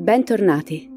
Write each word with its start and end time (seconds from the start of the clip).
Bentornati. 0.00 0.90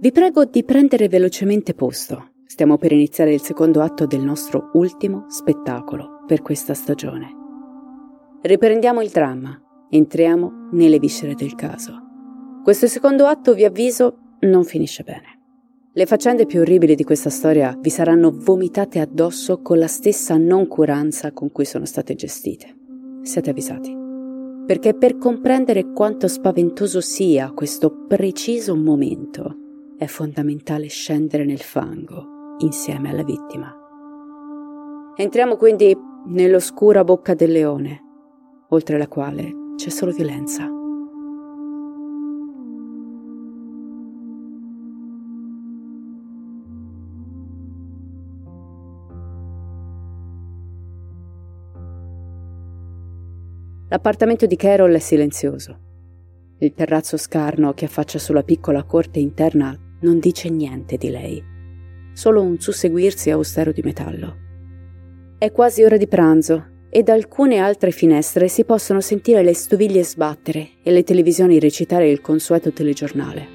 Vi 0.00 0.12
prego 0.12 0.46
di 0.46 0.64
prendere 0.64 1.08
velocemente 1.08 1.74
posto. 1.74 2.30
Stiamo 2.46 2.78
per 2.78 2.90
iniziare 2.90 3.34
il 3.34 3.42
secondo 3.42 3.82
atto 3.82 4.06
del 4.06 4.22
nostro 4.22 4.70
ultimo 4.72 5.26
spettacolo 5.28 6.22
per 6.26 6.40
questa 6.40 6.72
stagione. 6.72 7.28
Riprendiamo 8.40 9.02
il 9.02 9.10
dramma, 9.10 9.60
entriamo 9.90 10.70
nelle 10.72 10.98
viscere 10.98 11.34
del 11.34 11.54
caso. 11.54 12.00
Questo 12.64 12.86
secondo 12.86 13.26
atto, 13.26 13.52
vi 13.52 13.66
avviso, 13.66 14.38
non 14.40 14.64
finisce 14.64 15.02
bene. 15.02 15.38
Le 15.92 16.06
faccende 16.06 16.46
più 16.46 16.60
orribili 16.60 16.94
di 16.94 17.04
questa 17.04 17.28
storia 17.28 17.76
vi 17.78 17.90
saranno 17.90 18.32
vomitate 18.34 19.00
addosso 19.00 19.60
con 19.60 19.78
la 19.78 19.86
stessa 19.86 20.38
noncuranza 20.38 21.30
con 21.32 21.52
cui 21.52 21.66
sono 21.66 21.84
state 21.84 22.14
gestite. 22.14 22.74
Siete 23.20 23.50
avvisati 23.50 24.04
perché 24.66 24.94
per 24.94 25.16
comprendere 25.16 25.92
quanto 25.92 26.26
spaventoso 26.26 27.00
sia 27.00 27.52
questo 27.52 28.04
preciso 28.06 28.74
momento 28.74 29.56
è 29.96 30.06
fondamentale 30.06 30.88
scendere 30.88 31.44
nel 31.44 31.60
fango 31.60 32.56
insieme 32.58 33.10
alla 33.10 33.22
vittima. 33.22 33.72
Entriamo 35.16 35.56
quindi 35.56 35.96
nell'oscura 36.26 37.04
bocca 37.04 37.34
del 37.34 37.52
leone, 37.52 38.02
oltre 38.70 38.98
la 38.98 39.08
quale 39.08 39.50
c'è 39.76 39.88
solo 39.88 40.10
violenza. 40.10 40.75
L'appartamento 53.88 54.46
di 54.46 54.56
Carol 54.56 54.92
è 54.94 54.98
silenzioso. 54.98 55.78
Il 56.58 56.72
terrazzo 56.74 57.16
scarno 57.16 57.72
che 57.72 57.84
affaccia 57.84 58.18
sulla 58.18 58.42
piccola 58.42 58.82
corte 58.82 59.20
interna 59.20 59.78
non 60.00 60.18
dice 60.18 60.48
niente 60.48 60.96
di 60.96 61.08
lei, 61.08 61.40
solo 62.12 62.42
un 62.42 62.58
susseguirsi 62.58 63.30
austero 63.30 63.70
di 63.70 63.82
metallo. 63.82 64.36
È 65.38 65.52
quasi 65.52 65.84
ora 65.84 65.96
di 65.96 66.08
pranzo 66.08 66.88
e 66.90 67.04
da 67.04 67.12
alcune 67.12 67.58
altre 67.58 67.92
finestre 67.92 68.48
si 68.48 68.64
possono 68.64 69.00
sentire 69.00 69.44
le 69.44 69.54
stoviglie 69.54 70.02
sbattere 70.02 70.70
e 70.82 70.90
le 70.90 71.04
televisioni 71.04 71.60
recitare 71.60 72.10
il 72.10 72.20
consueto 72.20 72.72
telegiornale. 72.72 73.48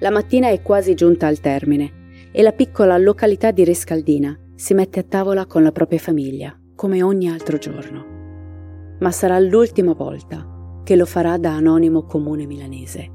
La 0.00 0.10
mattina 0.10 0.50
è 0.50 0.60
quasi 0.60 0.92
giunta 0.94 1.28
al 1.28 1.40
termine 1.40 2.28
e 2.30 2.42
la 2.42 2.52
piccola 2.52 2.98
località 2.98 3.52
di 3.52 3.64
Rescaldina 3.64 4.38
si 4.54 4.74
mette 4.74 5.00
a 5.00 5.04
tavola 5.04 5.46
con 5.46 5.62
la 5.62 5.72
propria 5.72 5.98
famiglia 5.98 6.54
come 6.76 7.02
ogni 7.02 7.28
altro 7.28 7.56
giorno. 7.56 8.14
Ma 9.00 9.10
sarà 9.10 9.38
l'ultima 9.40 9.94
volta 9.94 10.80
che 10.84 10.94
lo 10.94 11.06
farà 11.06 11.38
da 11.38 11.52
anonimo 11.52 12.04
comune 12.04 12.46
milanese. 12.46 13.10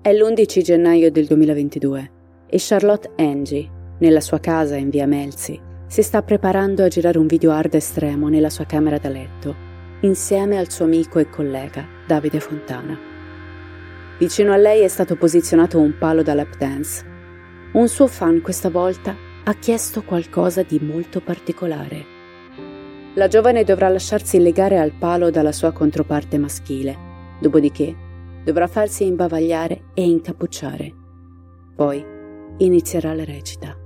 È 0.00 0.12
l'11 0.12 0.62
gennaio 0.62 1.10
del 1.10 1.26
2022 1.26 2.10
e 2.46 2.56
Charlotte 2.60 3.10
Angie, 3.16 3.68
nella 3.98 4.20
sua 4.20 4.38
casa 4.38 4.76
in 4.76 4.90
via 4.90 5.06
Melzi, 5.06 5.58
si 5.86 6.02
sta 6.02 6.22
preparando 6.22 6.84
a 6.84 6.88
girare 6.88 7.18
un 7.18 7.26
video 7.26 7.50
hard 7.50 7.74
estremo 7.74 8.28
nella 8.28 8.50
sua 8.50 8.66
camera 8.66 8.98
da 8.98 9.08
letto, 9.08 9.54
insieme 10.02 10.58
al 10.58 10.70
suo 10.70 10.84
amico 10.84 11.18
e 11.18 11.30
collega 11.30 11.86
Davide 12.06 12.38
Fontana. 12.38 12.98
Vicino 14.18 14.52
a 14.52 14.56
lei 14.56 14.82
è 14.82 14.88
stato 14.88 15.16
posizionato 15.16 15.80
un 15.80 15.96
palo 15.98 16.22
da 16.22 16.34
lap 16.34 16.56
dance. 16.58 17.04
Un 17.72 17.88
suo 17.88 18.06
fan 18.06 18.40
questa 18.42 18.70
volta 18.70 19.16
ha 19.46 19.54
chiesto 19.54 20.02
qualcosa 20.02 20.62
di 20.62 20.78
molto 20.80 21.20
particolare. 21.20 22.12
La 23.14 23.28
giovane 23.28 23.62
dovrà 23.62 23.88
lasciarsi 23.88 24.40
legare 24.40 24.78
al 24.78 24.92
palo 24.92 25.30
dalla 25.30 25.52
sua 25.52 25.70
controparte 25.70 26.38
maschile, 26.38 26.96
dopodiché 27.40 27.94
dovrà 28.42 28.66
farsi 28.66 29.04
imbavagliare 29.04 29.90
e 29.94 30.02
incappucciare. 30.02 30.92
Poi 31.76 32.04
inizierà 32.58 33.14
la 33.14 33.24
recita. 33.24 33.76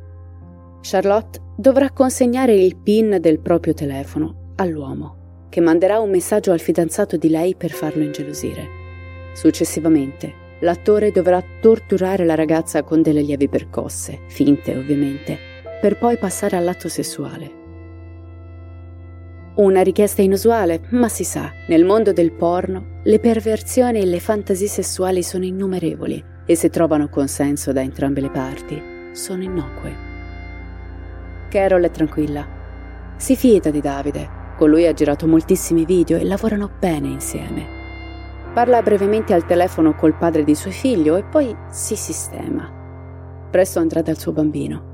Charlotte 0.80 1.40
dovrà 1.56 1.90
consegnare 1.90 2.54
il 2.54 2.76
PIN 2.76 3.18
del 3.20 3.40
proprio 3.40 3.74
telefono 3.74 4.52
all'uomo, 4.56 5.46
che 5.48 5.60
manderà 5.60 5.98
un 5.98 6.10
messaggio 6.10 6.52
al 6.52 6.60
fidanzato 6.60 7.16
di 7.16 7.28
lei 7.28 7.56
per 7.56 7.70
farlo 7.70 8.04
ingelosire. 8.04 8.66
Successivamente, 9.34 10.46
l'attore 10.60 11.10
dovrà 11.10 11.42
torturare 11.60 12.24
la 12.24 12.34
ragazza 12.34 12.82
con 12.82 13.02
delle 13.02 13.22
lievi 13.22 13.48
percosse, 13.48 14.20
finte 14.28 14.76
ovviamente, 14.76 15.47
per 15.80 15.98
poi 15.98 16.18
passare 16.18 16.56
all'atto 16.56 16.88
sessuale. 16.88 17.58
Una 19.56 19.82
richiesta 19.82 20.22
inusuale, 20.22 20.82
ma 20.90 21.08
si 21.08 21.24
sa, 21.24 21.50
nel 21.66 21.84
mondo 21.84 22.12
del 22.12 22.32
porno 22.32 23.00
le 23.02 23.18
perversioni 23.18 24.00
e 24.00 24.06
le 24.06 24.20
fantasie 24.20 24.68
sessuali 24.68 25.22
sono 25.22 25.44
innumerevoli 25.44 26.24
e 26.46 26.54
se 26.54 26.70
trovano 26.70 27.08
consenso 27.08 27.72
da 27.72 27.80
entrambe 27.80 28.20
le 28.20 28.30
parti, 28.30 28.80
sono 29.12 29.42
innocue. 29.42 29.96
Carol 31.48 31.82
è 31.82 31.90
tranquilla. 31.90 32.46
Si 33.16 33.34
fida 33.34 33.70
di 33.70 33.80
Davide, 33.80 34.28
con 34.56 34.70
lui 34.70 34.86
ha 34.86 34.92
girato 34.92 35.26
moltissimi 35.26 35.84
video 35.84 36.18
e 36.18 36.24
lavorano 36.24 36.70
bene 36.78 37.08
insieme. 37.08 37.66
Parla 38.54 38.80
brevemente 38.80 39.34
al 39.34 39.44
telefono 39.44 39.94
col 39.94 40.16
padre 40.16 40.44
di 40.44 40.54
suo 40.54 40.70
figlio 40.70 41.16
e 41.16 41.24
poi 41.24 41.54
si 41.70 41.96
sistema. 41.96 42.70
Presto 43.50 43.78
andrà 43.78 44.02
dal 44.02 44.18
suo 44.18 44.32
bambino. 44.32 44.87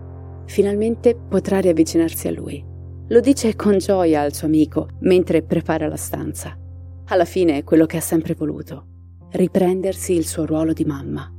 Finalmente 0.46 1.16
potrà 1.16 1.60
riavvicinarsi 1.60 2.28
a 2.28 2.32
lui. 2.32 2.64
Lo 3.08 3.20
dice 3.20 3.54
con 3.54 3.78
gioia 3.78 4.22
al 4.22 4.32
suo 4.32 4.46
amico 4.46 4.88
mentre 5.00 5.42
prepara 5.42 5.88
la 5.88 5.96
stanza. 5.96 6.58
Alla 7.06 7.24
fine 7.24 7.58
è 7.58 7.64
quello 7.64 7.86
che 7.86 7.98
ha 7.98 8.00
sempre 8.00 8.34
voluto, 8.34 8.86
riprendersi 9.32 10.14
il 10.14 10.26
suo 10.26 10.46
ruolo 10.46 10.72
di 10.72 10.84
mamma. 10.84 11.30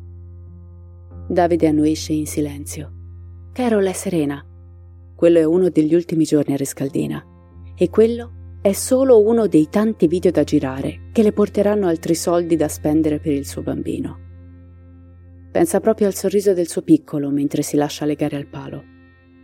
Davide 1.28 1.68
annuisce 1.68 2.14
in 2.14 2.28
silenzio. 2.28 2.92
Carol 3.52 3.86
è 3.86 3.94
serena. 3.94 4.46
Quello 5.16 5.40
è 5.40 5.44
uno 5.44 5.70
degli 5.70 5.96
ultimi 5.96 6.24
giorni 6.24 6.54
a 6.54 6.58
Rescaldina. 6.58 7.24
E 7.76 7.90
quello 7.90 8.60
è 8.62 8.74
solo 8.74 9.22
uno 9.22 9.48
dei 9.48 9.68
tanti 9.70 10.08
video 10.08 10.32
da 10.32 10.44
girare 10.44 11.10
che 11.12 11.24
le 11.24 11.32
porteranno 11.32 11.88
altri 11.88 12.16
soldi 12.16 12.56
da 12.56 12.68
spendere 12.68 13.20
per 13.20 13.32
il 13.32 13.46
suo 13.46 13.62
bambino. 13.64 14.20
Pensa 15.52 15.80
proprio 15.80 16.08
al 16.08 16.14
sorriso 16.14 16.54
del 16.54 16.68
suo 16.68 16.82
piccolo 16.82 17.30
mentre 17.30 17.62
si 17.62 17.76
lascia 17.76 18.06
legare 18.06 18.36
al 18.36 18.48
palo. 18.48 18.84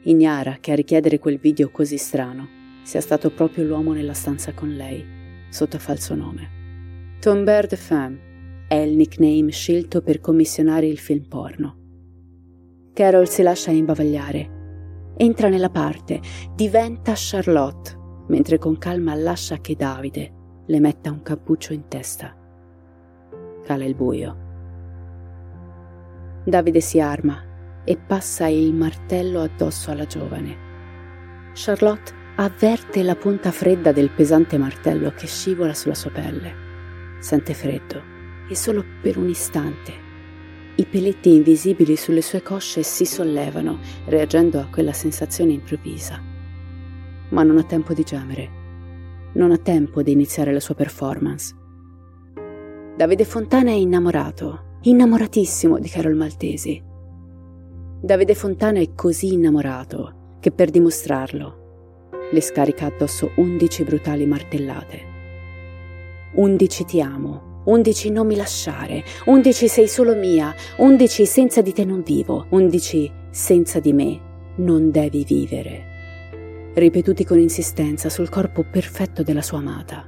Ignara 0.04 0.58
che 0.60 0.72
a 0.72 0.76
richiedere 0.76 1.20
quel 1.20 1.38
video 1.38 1.70
così 1.70 1.98
strano 1.98 2.48
sia 2.84 3.02
stato 3.02 3.30
proprio 3.32 3.66
l'uomo 3.66 3.94
nella 3.94 4.14
stanza 4.14 4.54
con 4.54 4.70
lei, 4.70 5.06
sotto 5.50 5.78
falso 5.78 6.16
nome. 6.16 7.18
Tomber 7.20 7.68
de 7.68 7.76
Femme 7.76 8.66
è 8.68 8.76
il 8.76 8.96
nickname 8.96 9.52
scelto 9.52 10.02
per 10.02 10.20
commissionare 10.20 10.88
il 10.88 10.98
film 10.98 11.28
porno. 11.28 11.78
Carol 12.94 13.28
si 13.28 13.42
lascia 13.42 13.72
imbavagliare 13.72 14.60
entra 15.22 15.50
nella 15.50 15.70
parte, 15.70 16.20
diventa 16.56 17.14
Charlotte, 17.16 17.96
mentre 18.28 18.58
con 18.58 18.78
calma 18.80 19.14
lascia 19.14 19.58
che 19.58 19.76
Davide 19.76 20.34
le 20.66 20.80
metta 20.80 21.12
un 21.12 21.22
cappuccio 21.22 21.74
in 21.74 21.88
testa. 21.88 22.36
Cala 23.64 23.84
il 23.84 23.94
buio. 23.94 24.50
Davide 26.44 26.82
si 26.82 27.00
arma 27.00 27.51
e 27.84 27.98
passa 27.98 28.48
il 28.48 28.74
martello 28.74 29.42
addosso 29.42 29.92
alla 29.92 30.06
giovane. 30.06 30.70
Charlotte 31.54 32.14
avverte 32.36 33.04
la 33.04 33.16
punta 33.16 33.52
fredda 33.52 33.92
del 33.92 34.10
pesante 34.10 34.58
martello 34.58 35.12
che 35.12 35.28
scivola 35.28 35.74
sulla 35.74 35.96
sua 35.96 36.12
pelle. 36.12 36.54
Sente 37.20 37.54
freddo 37.54 38.02
e 38.50 38.56
solo 38.56 38.84
per 39.02 39.18
un 39.18 39.30
istante 39.30 40.10
i 40.82 40.86
peletti 40.86 41.36
invisibili 41.36 41.96
sulle 41.96 42.22
sue 42.22 42.42
cosce 42.42 42.82
si 42.82 43.06
sollevano, 43.06 43.80
reagendo 44.06 44.60
a 44.60 44.68
quella 44.72 44.94
sensazione 44.94 45.52
improvvisa. 45.52 46.20
Ma 47.30 47.44
non 47.44 47.58
ha 47.58 47.64
tempo 47.64 47.94
di 47.94 48.04
gemere. 48.04 48.50
Non 49.34 49.52
ha 49.52 49.58
tempo 49.58 50.02
di 50.02 50.12
iniziare 50.12 50.52
la 50.52 50.60
sua 50.60 50.74
performance. 50.74 51.54
Davide 52.96 53.26
Fontana 53.26 53.70
è 53.70 53.76
innamorato, 53.76 54.78
innamoratissimo 54.82 55.78
di 55.78 55.88
Carol 55.88 56.16
Maltesi. 56.16 56.82
Davide 58.04 58.34
Fontana 58.34 58.80
è 58.80 58.96
così 58.96 59.34
innamorato 59.34 60.38
che 60.40 60.52
per 60.52 60.72
dimostrarlo 60.72 62.10
le 62.32 62.42
scarica 62.42 62.88
addosso 62.88 63.30
undici 63.36 63.84
brutali 63.84 64.26
martellate. 64.26 65.02
Undici 66.34 66.84
ti 66.84 67.00
amo, 67.00 67.50
Undici 67.64 68.10
non 68.10 68.26
mi 68.26 68.36
lasciare, 68.36 69.04
undici 69.26 69.68
sei 69.68 69.88
solo 69.88 70.16
mia, 70.16 70.52
undici 70.78 71.28
senza 71.28 71.62
di 71.62 71.74
te 71.74 71.86
non 71.86 72.02
vivo, 72.02 72.48
undici 72.50 73.10
senza 73.30 73.80
di 73.80 73.94
me 73.94 74.20
non 74.56 74.90
devi 74.90 75.24
vivere. 75.24 76.72
Ripetuti 76.74 77.24
con 77.24 77.38
insistenza 77.38 78.10
sul 78.10 78.30
corpo 78.30 78.64
perfetto 78.64 79.22
della 79.22 79.44
sua 79.44 79.60
amata. 79.60 80.08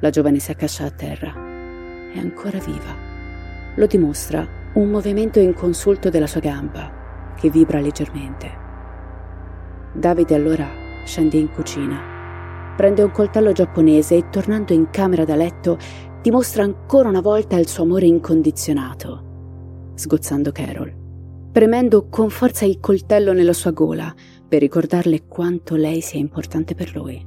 La 0.00 0.10
giovane 0.10 0.40
si 0.40 0.50
accascia 0.50 0.86
a 0.86 0.90
terra. 0.90 1.32
È 2.12 2.18
ancora 2.18 2.58
viva. 2.58 2.96
Lo 3.76 3.86
dimostra 3.86 4.62
un 4.74 4.90
movimento 4.90 5.40
inconsulto 5.40 6.10
della 6.10 6.26
sua 6.26 6.40
gamba, 6.40 7.32
che 7.36 7.50
vibra 7.50 7.80
leggermente. 7.80 8.62
Davide 9.92 10.34
allora 10.34 10.68
scende 11.04 11.36
in 11.36 11.50
cucina 11.50 12.12
prende 12.74 13.02
un 13.02 13.10
coltello 13.10 13.52
giapponese 13.52 14.16
e 14.16 14.28
tornando 14.30 14.72
in 14.72 14.90
camera 14.90 15.24
da 15.24 15.36
letto 15.36 15.78
dimostra 16.20 16.64
ancora 16.64 17.08
una 17.08 17.20
volta 17.20 17.56
il 17.56 17.68
suo 17.68 17.84
amore 17.84 18.06
incondizionato, 18.06 19.92
sgozzando 19.94 20.50
Carol, 20.50 20.92
premendo 21.52 22.08
con 22.08 22.30
forza 22.30 22.64
il 22.64 22.80
coltello 22.80 23.32
nella 23.32 23.52
sua 23.52 23.70
gola 23.70 24.12
per 24.48 24.60
ricordarle 24.60 25.26
quanto 25.26 25.76
lei 25.76 26.00
sia 26.00 26.18
importante 26.18 26.74
per 26.74 26.94
lui. 26.96 27.24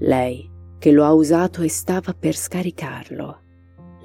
Lei, 0.00 0.50
che 0.78 0.90
lo 0.90 1.04
ha 1.04 1.12
usato 1.12 1.62
e 1.62 1.68
stava 1.68 2.12
per 2.12 2.34
scaricarlo. 2.34 3.40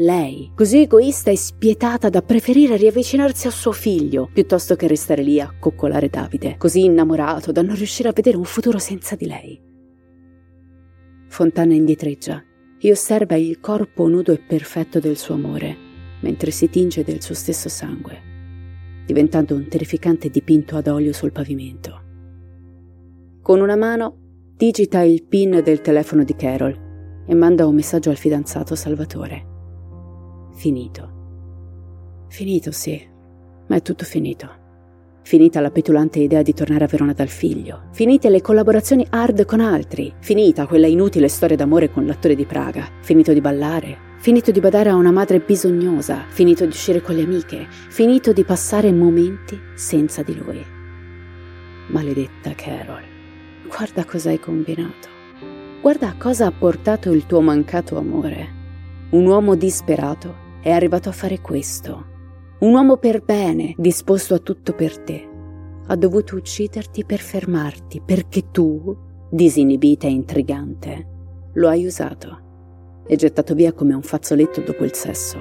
Lei, 0.01 0.49
così 0.55 0.83
egoista 0.83 1.29
e 1.29 1.35
spietata 1.35 2.07
da 2.07 2.21
preferire 2.21 2.77
riavvicinarsi 2.77 3.47
a 3.47 3.51
suo 3.51 3.73
figlio 3.73 4.29
piuttosto 4.31 4.77
che 4.77 4.87
restare 4.87 5.21
lì 5.23 5.41
a 5.41 5.53
coccolare 5.59 6.07
Davide, 6.07 6.55
così 6.57 6.85
innamorato 6.85 7.51
da 7.51 7.61
non 7.61 7.75
riuscire 7.75 8.07
a 8.07 8.13
vedere 8.13 8.37
un 8.37 8.45
futuro 8.45 8.79
senza 8.79 9.17
di 9.17 9.25
lei. 9.25 9.61
Fontana 11.27 11.73
indietreggia 11.73 12.41
e 12.79 12.91
osserva 12.91 13.35
il 13.35 13.59
corpo 13.59 14.07
nudo 14.07 14.31
e 14.31 14.37
perfetto 14.37 15.01
del 15.01 15.17
suo 15.17 15.33
amore, 15.33 15.75
mentre 16.21 16.51
si 16.51 16.69
tinge 16.69 17.03
del 17.03 17.21
suo 17.21 17.35
stesso 17.35 17.67
sangue, 17.67 18.21
diventando 19.05 19.53
un 19.53 19.67
terrificante 19.67 20.29
dipinto 20.29 20.77
ad 20.77 20.87
olio 20.87 21.11
sul 21.11 21.33
pavimento. 21.33 22.03
Con 23.41 23.59
una 23.59 23.75
mano 23.75 24.15
digita 24.55 25.01
il 25.01 25.25
PIN 25.25 25.59
del 25.61 25.81
telefono 25.81 26.23
di 26.23 26.35
Carol 26.35 27.23
e 27.27 27.35
manda 27.35 27.67
un 27.67 27.75
messaggio 27.75 28.09
al 28.09 28.17
fidanzato 28.17 28.75
Salvatore. 28.75 29.48
Finito. 30.59 32.27
Finito, 32.27 32.71
sì, 32.73 33.01
ma 33.67 33.77
è 33.77 33.81
tutto 33.81 34.03
finito. 34.03 34.49
Finita 35.21 35.61
la 35.61 35.71
petulante 35.71 36.19
idea 36.19 36.41
di 36.41 36.53
tornare 36.53 36.83
a 36.83 36.87
Verona 36.87 37.13
dal 37.13 37.29
figlio. 37.29 37.83
Finite 37.93 38.29
le 38.29 38.41
collaborazioni 38.41 39.07
hard 39.09 39.45
con 39.45 39.61
altri. 39.61 40.13
Finita 40.19 40.67
quella 40.67 40.87
inutile 40.87 41.29
storia 41.29 41.55
d'amore 41.55 41.89
con 41.89 42.05
l'attore 42.05 42.35
di 42.35 42.45
Praga. 42.45 42.89
Finito 42.99 43.31
di 43.31 43.39
ballare. 43.39 43.97
Finito 44.17 44.51
di 44.51 44.59
badare 44.59 44.89
a 44.89 44.95
una 44.95 45.13
madre 45.13 45.39
bisognosa. 45.39 46.25
Finito 46.27 46.65
di 46.65 46.71
uscire 46.71 47.01
con 47.01 47.15
le 47.15 47.23
amiche. 47.23 47.67
Finito 47.69 48.33
di 48.33 48.43
passare 48.43 48.91
momenti 48.91 49.57
senza 49.75 50.23
di 50.23 50.35
lui. 50.35 50.61
Maledetta 51.87 52.51
Carol. 52.53 53.03
Guarda 53.65 54.03
cosa 54.03 54.27
hai 54.27 54.39
combinato. 54.41 55.07
Guarda 55.79 56.09
a 56.09 56.17
cosa 56.17 56.47
ha 56.47 56.51
portato 56.51 57.13
il 57.13 57.25
tuo 57.25 57.39
mancato 57.39 57.97
amore. 57.97 58.57
Un 59.11 59.25
uomo 59.25 59.55
disperato 59.55 60.47
è 60.61 60.71
arrivato 60.71 61.09
a 61.09 61.13
fare 61.13 61.39
questo 61.39 62.17
un 62.59 62.73
uomo 62.73 62.97
per 62.97 63.23
bene, 63.23 63.73
disposto 63.77 64.33
a 64.33 64.39
tutto 64.39 64.73
per 64.73 64.97
te, 64.99 65.25
ha 65.87 65.95
dovuto 65.95 66.35
ucciderti 66.35 67.05
per 67.05 67.19
fermarti, 67.19 68.01
perché 68.05 68.51
tu, 68.51 68.97
disinibita 69.29 70.07
e 70.07 70.11
intrigante, 70.11 71.07
lo 71.53 71.69
hai 71.69 71.85
usato 71.85 72.47
e 73.07 73.15
gettato 73.15 73.53
via 73.53 73.71
come 73.71 73.93
un 73.93 74.01
fazzoletto 74.01 74.59
dopo 74.59 74.83
il 74.83 74.93
sesso. 74.93 75.39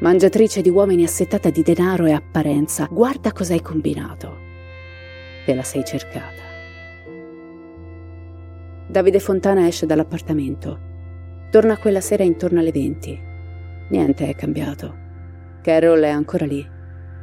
Mangiatrice 0.00 0.62
di 0.62 0.70
uomini 0.70 1.04
assetata 1.04 1.50
di 1.50 1.62
denaro 1.62 2.06
e 2.06 2.12
apparenza, 2.12 2.88
guarda 2.90 3.30
cosa 3.32 3.52
hai 3.52 3.60
combinato. 3.60 4.34
Te 5.44 5.54
la 5.54 5.62
sei 5.62 5.84
cercata. 5.84 6.42
Davide 8.86 9.20
Fontana 9.20 9.66
esce 9.66 9.84
dall'appartamento. 9.84 10.88
Torna 11.50 11.76
quella 11.76 12.00
sera 12.00 12.22
intorno 12.22 12.60
alle 12.60 12.72
20. 12.72 13.28
Niente 13.90 14.28
è 14.28 14.34
cambiato. 14.36 14.94
Carol 15.62 16.00
è 16.00 16.08
ancora 16.08 16.46
lì, 16.46 16.64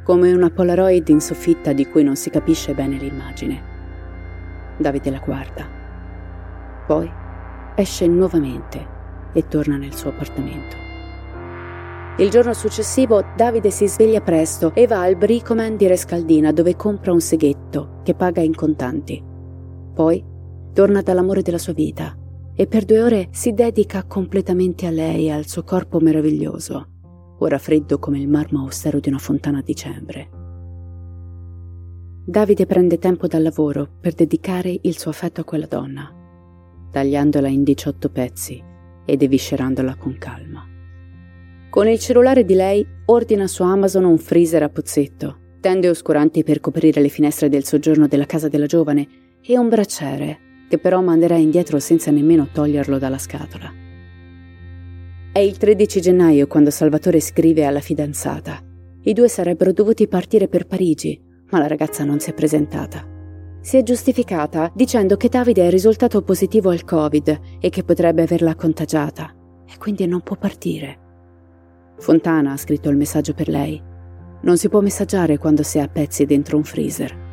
come 0.04 0.32
una 0.32 0.50
Polaroid 0.50 1.08
in 1.08 1.20
soffitta 1.20 1.72
di 1.72 1.86
cui 1.86 2.04
non 2.04 2.14
si 2.14 2.28
capisce 2.28 2.74
bene 2.74 2.98
l'immagine. 2.98 3.62
Davide 4.76 5.10
la 5.10 5.22
guarda. 5.24 5.66
Poi 6.86 7.10
esce 7.74 8.06
nuovamente 8.06 8.86
e 9.32 9.48
torna 9.48 9.78
nel 9.78 9.94
suo 9.94 10.10
appartamento. 10.10 10.76
Il 12.18 12.28
giorno 12.28 12.52
successivo 12.52 13.24
Davide 13.34 13.70
si 13.70 13.88
sveglia 13.88 14.20
presto 14.20 14.74
e 14.74 14.86
va 14.86 15.02
al 15.02 15.16
Bricoman 15.16 15.76
di 15.76 15.86
Rescaldina 15.86 16.52
dove 16.52 16.76
compra 16.76 17.12
un 17.12 17.20
seghetto 17.20 18.00
che 18.02 18.14
paga 18.14 18.42
in 18.42 18.54
contanti. 18.54 19.22
Poi 19.94 20.22
torna 20.74 21.00
dall'amore 21.00 21.40
della 21.40 21.58
sua 21.58 21.72
vita 21.72 22.14
e 22.58 22.66
per 22.66 22.84
due 22.84 23.00
ore 23.00 23.28
si 23.30 23.52
dedica 23.52 24.02
completamente 24.02 24.86
a 24.86 24.90
lei 24.90 25.28
e 25.28 25.30
al 25.30 25.46
suo 25.46 25.62
corpo 25.62 26.00
meraviglioso 26.00 26.96
ora 27.38 27.58
freddo 27.58 27.98
come 27.98 28.18
il 28.18 28.28
marmo 28.28 28.60
austero 28.60 29.00
di 29.00 29.08
una 29.08 29.18
fontana 29.18 29.58
a 29.58 29.62
dicembre. 29.62 30.30
Davide 32.24 32.66
prende 32.66 32.98
tempo 32.98 33.26
dal 33.26 33.42
lavoro 33.42 33.88
per 34.00 34.12
dedicare 34.14 34.78
il 34.82 34.98
suo 34.98 35.10
affetto 35.10 35.40
a 35.40 35.44
quella 35.44 35.66
donna, 35.66 36.12
tagliandola 36.90 37.48
in 37.48 37.62
18 37.62 38.10
pezzi 38.10 38.62
ed 39.04 39.22
eviscerandola 39.22 39.96
con 39.96 40.16
calma. 40.18 40.66
Con 41.70 41.88
il 41.88 41.98
cellulare 41.98 42.44
di 42.44 42.54
lei 42.54 42.86
ordina 43.06 43.46
su 43.46 43.62
Amazon 43.62 44.04
un 44.04 44.18
freezer 44.18 44.62
a 44.62 44.68
pozzetto, 44.68 45.38
tende 45.60 45.88
oscuranti 45.88 46.42
per 46.42 46.60
coprire 46.60 47.00
le 47.00 47.08
finestre 47.08 47.48
del 47.48 47.64
soggiorno 47.64 48.06
della 48.06 48.26
casa 48.26 48.48
della 48.48 48.66
giovane 48.66 49.08
e 49.42 49.56
un 49.56 49.68
braciere, 49.68 50.38
che 50.68 50.78
però 50.78 51.00
manderà 51.00 51.36
indietro 51.36 51.78
senza 51.78 52.10
nemmeno 52.10 52.48
toglierlo 52.52 52.98
dalla 52.98 53.18
scatola. 53.18 53.72
È 55.32 55.38
il 55.38 55.56
13 55.56 56.00
gennaio 56.00 56.46
quando 56.46 56.70
Salvatore 56.70 57.20
scrive 57.20 57.64
alla 57.64 57.80
fidanzata. 57.80 58.60
I 59.02 59.12
due 59.12 59.28
sarebbero 59.28 59.72
dovuti 59.72 60.08
partire 60.08 60.48
per 60.48 60.66
Parigi, 60.66 61.20
ma 61.50 61.58
la 61.58 61.66
ragazza 61.66 62.04
non 62.04 62.18
si 62.18 62.30
è 62.30 62.34
presentata. 62.34 63.06
Si 63.60 63.76
è 63.76 63.82
giustificata 63.82 64.70
dicendo 64.74 65.16
che 65.16 65.28
Davide 65.28 65.66
è 65.66 65.70
risultato 65.70 66.22
positivo 66.22 66.70
al 66.70 66.84
Covid 66.84 67.40
e 67.60 67.68
che 67.70 67.84
potrebbe 67.84 68.22
averla 68.22 68.54
contagiata, 68.54 69.34
e 69.66 69.76
quindi 69.78 70.06
non 70.06 70.22
può 70.22 70.36
partire. 70.36 70.98
Fontana 71.98 72.52
ha 72.52 72.56
scritto 72.56 72.88
il 72.88 72.96
messaggio 72.96 73.34
per 73.34 73.48
lei. 73.48 73.80
Non 74.42 74.56
si 74.56 74.68
può 74.68 74.80
messaggiare 74.80 75.38
quando 75.38 75.62
si 75.62 75.78
è 75.78 75.80
a 75.80 75.88
pezzi 75.88 76.24
dentro 76.24 76.56
un 76.56 76.64
freezer. 76.64 77.27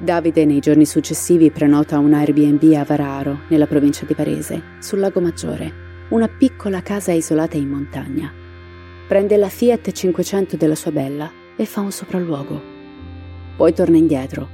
Davide 0.00 0.46
nei 0.46 0.60
giorni 0.60 0.86
successivi 0.86 1.50
prenota 1.50 1.98
un 1.98 2.14
Airbnb 2.14 2.72
a 2.72 2.84
Vararo, 2.84 3.40
nella 3.48 3.66
provincia 3.66 4.06
di 4.06 4.14
Varese, 4.14 4.62
sul 4.80 4.98
lago 4.98 5.20
Maggiore 5.20 5.88
una 6.10 6.26
piccola 6.26 6.82
casa 6.82 7.12
isolata 7.12 7.56
in 7.56 7.68
montagna. 7.68 8.32
Prende 9.06 9.36
la 9.36 9.48
Fiat 9.48 9.92
500 9.92 10.56
della 10.56 10.74
sua 10.74 10.90
bella 10.90 11.30
e 11.56 11.64
fa 11.66 11.80
un 11.80 11.92
sopralluogo. 11.92 12.60
Poi 13.56 13.72
torna 13.72 13.96
indietro, 13.96 14.48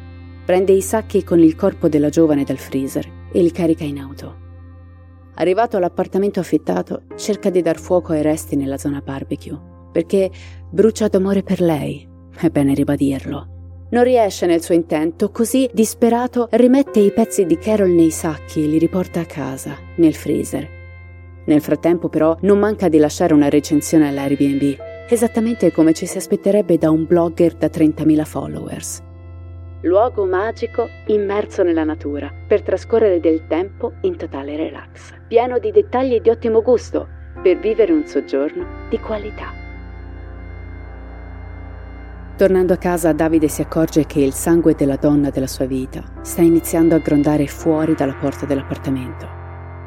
prende 0.44 0.72
i 0.72 0.82
sacchi 0.82 1.24
con 1.24 1.38
il 1.38 1.54
corpo 1.54 1.88
della 1.88 2.10
giovane 2.10 2.44
dal 2.44 2.58
freezer 2.58 3.10
e 3.32 3.40
li 3.40 3.52
carica 3.52 3.84
in 3.84 3.98
auto. 3.98 4.44
Arrivato 5.36 5.76
all'appartamento 5.76 6.40
affittato, 6.40 7.02
cerca 7.14 7.50
di 7.50 7.62
dar 7.62 7.78
fuoco 7.78 8.12
ai 8.12 8.22
resti 8.22 8.56
nella 8.56 8.78
zona 8.78 9.00
barbecue, 9.00 9.58
perché 9.92 10.30
brucia 10.70 11.08
d'amore 11.08 11.42
per 11.42 11.60
lei, 11.60 12.06
è 12.36 12.48
bene 12.48 12.74
ribadirlo, 12.74 13.55
Non 13.88 14.02
riesce 14.02 14.46
nel 14.46 14.62
suo 14.62 14.74
intento, 14.74 15.30
così 15.30 15.70
disperato 15.72 16.48
rimette 16.50 16.98
i 16.98 17.12
pezzi 17.12 17.46
di 17.46 17.56
Carol 17.56 17.90
nei 17.90 18.10
sacchi 18.10 18.64
e 18.64 18.66
li 18.66 18.78
riporta 18.78 19.20
a 19.20 19.26
casa, 19.26 19.76
nel 19.96 20.14
freezer. 20.14 20.68
Nel 21.44 21.60
frattempo 21.60 22.08
però 22.08 22.36
non 22.40 22.58
manca 22.58 22.88
di 22.88 22.98
lasciare 22.98 23.32
una 23.32 23.48
recensione 23.48 24.08
all'Airbnb, 24.08 24.76
esattamente 25.08 25.70
come 25.70 25.92
ci 25.92 26.04
si 26.06 26.16
aspetterebbe 26.16 26.78
da 26.78 26.90
un 26.90 27.06
blogger 27.06 27.54
da 27.54 27.68
30.000 27.68 28.24
followers. 28.24 29.02
Luogo 29.82 30.26
magico 30.26 30.88
immerso 31.06 31.62
nella 31.62 31.84
natura 31.84 32.32
per 32.48 32.62
trascorrere 32.62 33.20
del 33.20 33.46
tempo 33.46 33.92
in 34.00 34.16
totale 34.16 34.56
relax, 34.56 35.12
pieno 35.28 35.60
di 35.60 35.70
dettagli 35.70 36.20
di 36.20 36.30
ottimo 36.30 36.60
gusto 36.60 37.06
per 37.40 37.56
vivere 37.58 37.92
un 37.92 38.04
soggiorno 38.04 38.88
di 38.88 38.98
qualità. 38.98 39.65
Tornando 42.36 42.74
a 42.74 42.76
casa, 42.76 43.14
Davide 43.14 43.48
si 43.48 43.62
accorge 43.62 44.04
che 44.04 44.20
il 44.20 44.34
sangue 44.34 44.74
della 44.74 44.96
donna 44.96 45.30
della 45.30 45.46
sua 45.46 45.64
vita 45.64 46.04
sta 46.20 46.42
iniziando 46.42 46.94
a 46.94 46.98
grondare 46.98 47.46
fuori 47.46 47.94
dalla 47.94 48.14
porta 48.14 48.44
dell'appartamento. 48.44 49.26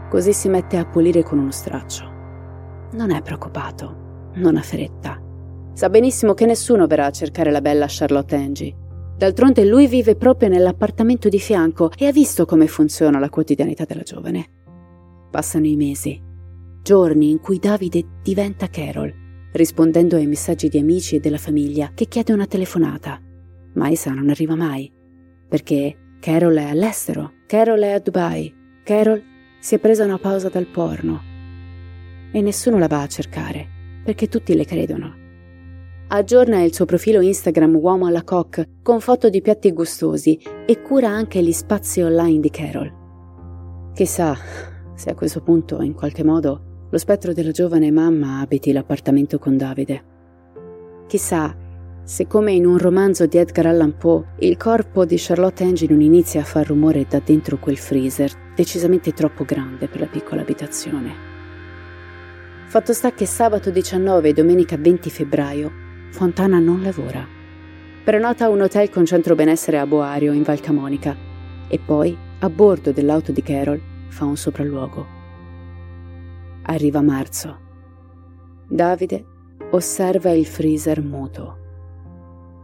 Così 0.10 0.34
si 0.34 0.50
mette 0.50 0.78
a 0.78 0.86
pulire 0.86 1.22
con 1.22 1.38
uno 1.38 1.52
straccio. 1.52 2.06
Non 2.94 3.12
è 3.12 3.22
preoccupato, 3.22 4.32
non 4.34 4.58
ha 4.58 4.64
fretta. 4.64 5.22
Sa 5.74 5.90
benissimo 5.90 6.34
che 6.34 6.48
nessuno 6.48 6.88
verrà 6.88 7.06
a 7.06 7.12
cercare 7.12 7.52
la 7.52 7.62
bella 7.62 7.86
Charlotte 7.88 8.36
Angie. 8.36 8.76
D'altronde 9.16 9.64
lui 9.64 9.86
vive 9.86 10.16
proprio 10.16 10.50
nell'appartamento 10.50 11.30
di 11.30 11.40
fianco 11.40 11.92
e 11.96 12.08
ha 12.08 12.12
visto 12.12 12.46
come 12.46 12.66
funziona 12.66 13.20
la 13.20 13.30
quotidianità 13.30 13.86
della 13.86 14.02
giovane. 14.02 14.46
Passano 15.30 15.68
i 15.68 15.76
mesi, 15.76 16.20
giorni 16.82 17.30
in 17.30 17.40
cui 17.42 17.60
Davide 17.60 18.04
diventa 18.24 18.68
Carol, 18.70 19.14
rispondendo 19.52 20.16
ai 20.16 20.28
messaggi 20.28 20.70
di 20.70 20.78
amici 20.78 21.16
e 21.16 21.20
della 21.20 21.38
famiglia 21.38 21.92
che 21.94 22.06
chiede 22.06 22.34
una 22.34 22.46
telefonata. 22.46 23.20
Ma 23.74 23.90
essa 23.90 24.12
non 24.12 24.30
arriva 24.30 24.56
mai, 24.56 24.92
perché 25.48 26.16
Carol 26.20 26.56
è 26.56 26.70
all'estero, 26.70 27.34
Carol 27.46 27.82
è 27.82 27.92
a 27.92 28.00
Dubai, 28.00 28.54
Carol 28.84 29.24
si 29.60 29.76
è 29.76 29.80
presa 29.80 30.06
una 30.06 30.18
pausa 30.18 30.50
dal 30.50 30.68
porno. 30.68 31.22
E 32.32 32.42
nessuno 32.42 32.78
la 32.78 32.88
va 32.88 33.02
a 33.02 33.08
cercare, 33.08 33.68
perché 34.04 34.28
tutti 34.28 34.56
le 34.56 34.66
credono. 34.66 35.16
Aggiorna 36.10 36.62
il 36.64 36.74
suo 36.74 36.86
profilo 36.86 37.22
Instagram 37.22 37.76
uomo 37.76 38.08
alla 38.08 38.24
coque 38.24 38.80
con 38.82 39.00
foto 39.00 39.30
di 39.30 39.42
piatti 39.42 39.72
gustosi 39.72 40.40
e 40.66 40.82
cura 40.82 41.10
anche 41.10 41.44
gli 41.44 41.52
spazi 41.52 42.02
online 42.02 42.40
di 42.40 42.50
Carol. 42.50 43.92
Chissà 43.94 44.36
se 45.00 45.10
a 45.10 45.16
questo 45.16 45.42
punto, 45.42 45.82
in 45.82 45.94
qualche 45.94 46.26
modo, 46.26 46.69
lo 46.90 46.98
spettro 46.98 47.34
della 47.34 47.52
giovane 47.52 47.92
mamma 47.92 48.40
abiti 48.40 48.72
l'appartamento 48.72 49.38
con 49.38 49.58
Davide. 49.58 50.04
Chissà 51.08 51.56
se 52.04 52.26
come 52.26 52.54
in 52.54 52.66
un 52.66 52.80
romanzo 52.80 53.28
di 53.28 53.38
Edgar 53.38 53.68
Allan 53.68 53.96
Poe 53.96 54.24
il 54.40 54.58
corpo 54.58 55.06
di 55.06 55.16
Charlotte 55.18 55.64
Angie 55.64 55.88
non 55.88 56.02
inizia 56.02 56.42
a 56.42 56.46
far 56.46 56.66
rumore 56.66 57.06
da 57.08 57.22
dentro 57.24 57.58
quel 57.58 57.78
freezer 57.78 58.32
decisamente 58.56 59.14
troppo 59.14 59.46
grande 59.46 59.88
per 59.88 60.00
la 60.00 60.08
piccola 60.08 60.42
abitazione. 60.42 61.28
Fatto 62.66 62.94
sta 62.94 63.12
che 63.14 63.26
sabato 63.26 63.70
19 63.70 64.30
e 64.30 64.34
domenica 64.34 64.78
20 64.78 65.10
febbraio 65.10 65.72
Fontana 66.12 66.58
non 66.58 66.82
lavora. 66.82 67.26
Prenota 68.04 68.50
un 68.50 68.62
hotel 68.62 68.90
con 68.90 69.06
centro 69.06 69.36
benessere 69.36 69.78
a 69.78 69.86
Boario 69.86 70.34
in 70.34 70.42
Val 70.42 70.60
Camonica 70.60 71.16
e 71.68 71.78
poi, 71.78 72.18
a 72.40 72.50
bordo 72.50 72.92
dell'auto 72.92 73.32
di 73.32 73.44
Carol, 73.44 73.80
fa 74.08 74.26
un 74.26 74.36
sopralluogo. 74.36 75.19
Arriva 76.70 77.02
marzo. 77.02 77.58
Davide 78.70 79.26
osserva 79.72 80.30
il 80.30 80.46
freezer 80.46 81.02
muto. 81.02 81.58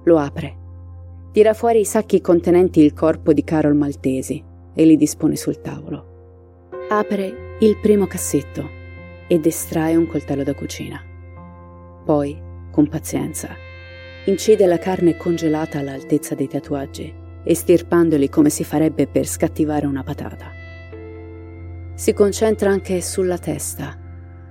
Lo 0.04 0.20
apre. 0.20 0.56
Tira 1.32 1.56
fuori 1.56 1.80
i 1.80 1.86
sacchi 1.86 2.22
contenenti 2.22 2.82
il 2.82 2.94
corpo 2.94 3.34
di 3.34 3.44
Carol 3.44 3.74
Maltesi 3.74 4.44
e 4.76 4.86
li 4.86 4.96
dispone 4.96 5.36
sul 5.36 5.60
tavolo. 5.60 6.68
Apre 6.88 7.58
il 7.62 7.80
primo 7.82 8.06
cassetto 8.06 8.70
ed 9.28 9.44
estrae 9.48 9.96
un 9.96 10.06
coltello 10.06 10.44
da 10.44 10.54
cucina. 10.54 11.02
Poi, 12.06 12.40
con 12.70 12.88
pazienza, 12.88 13.50
incide 14.26 14.68
la 14.68 14.78
carne 14.78 15.18
congelata 15.18 15.80
all'altezza 15.80 16.36
dei 16.36 16.48
tatuaggi, 16.48 17.12
estirpandoli 17.44 18.30
come 18.30 18.52
si 18.52 18.64
farebbe 18.64 19.08
per 19.08 19.26
scattivare 19.26 19.88
una 19.88 20.04
patata. 20.04 20.65
Si 21.98 22.12
concentra 22.12 22.70
anche 22.70 23.00
sulla 23.00 23.38
testa, 23.38 23.98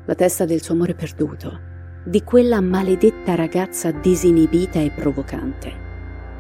la 0.06 0.14
testa 0.14 0.46
del 0.46 0.62
suo 0.62 0.72
amore 0.72 0.94
perduto, 0.94 1.60
di 2.02 2.22
quella 2.22 2.62
maledetta 2.62 3.34
ragazza 3.34 3.90
disinibita 3.90 4.80
e 4.80 4.90
provocante. 4.90 5.70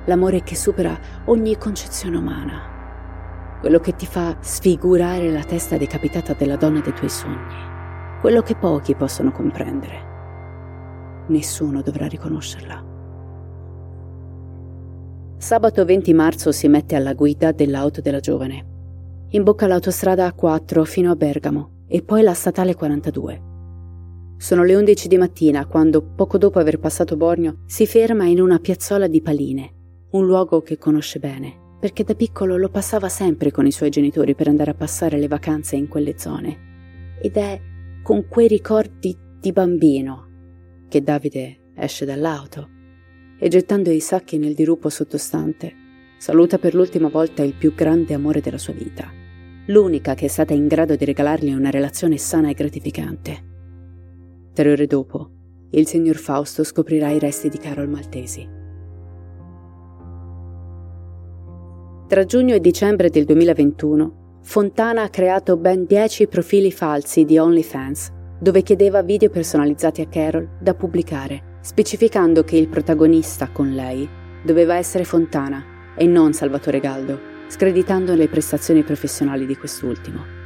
L'amore 0.06 0.42
che 0.42 0.56
supera 0.56 0.98
ogni 1.26 1.58
concezione 1.58 2.16
umana. 2.16 3.58
Quello 3.60 3.80
che 3.80 3.94
ti 3.94 4.06
fa 4.06 4.38
sfigurare 4.40 5.30
la 5.30 5.44
testa 5.44 5.76
decapitata 5.76 6.32
della 6.32 6.56
donna 6.56 6.80
dei 6.80 6.94
tuoi 6.94 7.10
sogni. 7.10 7.54
Quello 8.22 8.40
che 8.40 8.56
pochi 8.56 8.94
possono 8.94 9.30
comprendere. 9.30 10.12
Nessuno 11.28 11.82
dovrà 11.82 12.06
riconoscerla. 12.06 12.82
Sabato 15.36 15.84
20 15.84 16.14
marzo 16.14 16.50
si 16.50 16.66
mette 16.68 16.96
alla 16.96 17.12
guida 17.12 17.52
dell'auto 17.52 18.00
della 18.00 18.20
giovane. 18.20 18.72
Imbocca 19.34 19.66
l'autostrada 19.66 20.32
A4 20.32 20.84
fino 20.84 21.10
a 21.10 21.16
Bergamo 21.16 21.86
e 21.88 22.02
poi 22.02 22.22
la 22.22 22.34
statale 22.34 22.76
42 22.76 23.42
sono 24.36 24.62
le 24.62 24.76
11 24.76 25.08
di 25.08 25.16
mattina 25.16 25.66
quando, 25.66 26.02
poco 26.02 26.38
dopo 26.38 26.60
aver 26.60 26.78
passato 26.78 27.16
Borneo, 27.16 27.62
si 27.66 27.84
ferma 27.84 28.26
in 28.26 28.40
una 28.40 28.60
piazzola 28.60 29.08
di 29.08 29.22
Paline, 29.22 29.72
un 30.10 30.24
luogo 30.24 30.60
che 30.60 30.78
conosce 30.78 31.18
bene, 31.18 31.76
perché 31.80 32.04
da 32.04 32.14
piccolo 32.14 32.56
lo 32.56 32.68
passava 32.68 33.08
sempre 33.08 33.50
con 33.50 33.66
i 33.66 33.72
suoi 33.72 33.90
genitori 33.90 34.36
per 34.36 34.46
andare 34.46 34.70
a 34.70 34.74
passare 34.74 35.18
le 35.18 35.26
vacanze 35.26 35.74
in 35.74 35.88
quelle 35.88 36.16
zone. 36.16 37.16
Ed 37.20 37.36
è 37.36 37.60
con 38.04 38.28
quei 38.28 38.46
ricordi 38.46 39.18
di 39.40 39.50
bambino 39.50 40.28
che 40.88 41.02
Davide 41.02 41.72
esce 41.74 42.04
dall'auto 42.04 42.68
e 43.36 43.48
gettando 43.48 43.90
i 43.90 44.00
sacchi 44.00 44.38
nel 44.38 44.54
dirupo 44.54 44.90
sottostante, 44.90 45.72
saluta 46.18 46.58
per 46.58 46.74
l'ultima 46.74 47.08
volta 47.08 47.42
il 47.42 47.54
più 47.54 47.74
grande 47.74 48.14
amore 48.14 48.40
della 48.40 48.58
sua 48.58 48.74
vita, 48.74 49.22
l'unica 49.66 50.14
che 50.14 50.26
è 50.26 50.28
stata 50.28 50.52
in 50.52 50.66
grado 50.66 50.94
di 50.94 51.04
regalargli 51.04 51.52
una 51.52 51.70
relazione 51.70 52.18
sana 52.18 52.50
e 52.50 52.54
gratificante. 52.54 53.52
Tre 54.52 54.70
ore 54.70 54.86
dopo, 54.86 55.30
il 55.70 55.86
signor 55.86 56.16
Fausto 56.16 56.62
scoprirà 56.64 57.10
i 57.10 57.18
resti 57.18 57.48
di 57.48 57.58
Carol 57.58 57.88
Maltesi. 57.88 58.62
Tra 62.06 62.24
giugno 62.24 62.54
e 62.54 62.60
dicembre 62.60 63.08
del 63.08 63.24
2021, 63.24 64.38
Fontana 64.42 65.02
ha 65.02 65.08
creato 65.08 65.56
ben 65.56 65.86
10 65.86 66.26
profili 66.26 66.70
falsi 66.70 67.24
di 67.24 67.38
OnlyFans, 67.38 68.12
dove 68.38 68.62
chiedeva 68.62 69.02
video 69.02 69.30
personalizzati 69.30 70.02
a 70.02 70.06
Carol 70.06 70.58
da 70.60 70.74
pubblicare, 70.74 71.58
specificando 71.62 72.44
che 72.44 72.56
il 72.56 72.68
protagonista 72.68 73.48
con 73.50 73.72
lei 73.72 74.06
doveva 74.44 74.76
essere 74.76 75.04
Fontana 75.04 75.94
e 75.96 76.06
non 76.06 76.34
Salvatore 76.34 76.78
Galdo, 76.78 77.32
screditando 77.48 78.14
le 78.14 78.28
prestazioni 78.28 78.82
professionali 78.82 79.46
di 79.46 79.56
quest'ultimo. 79.56 80.42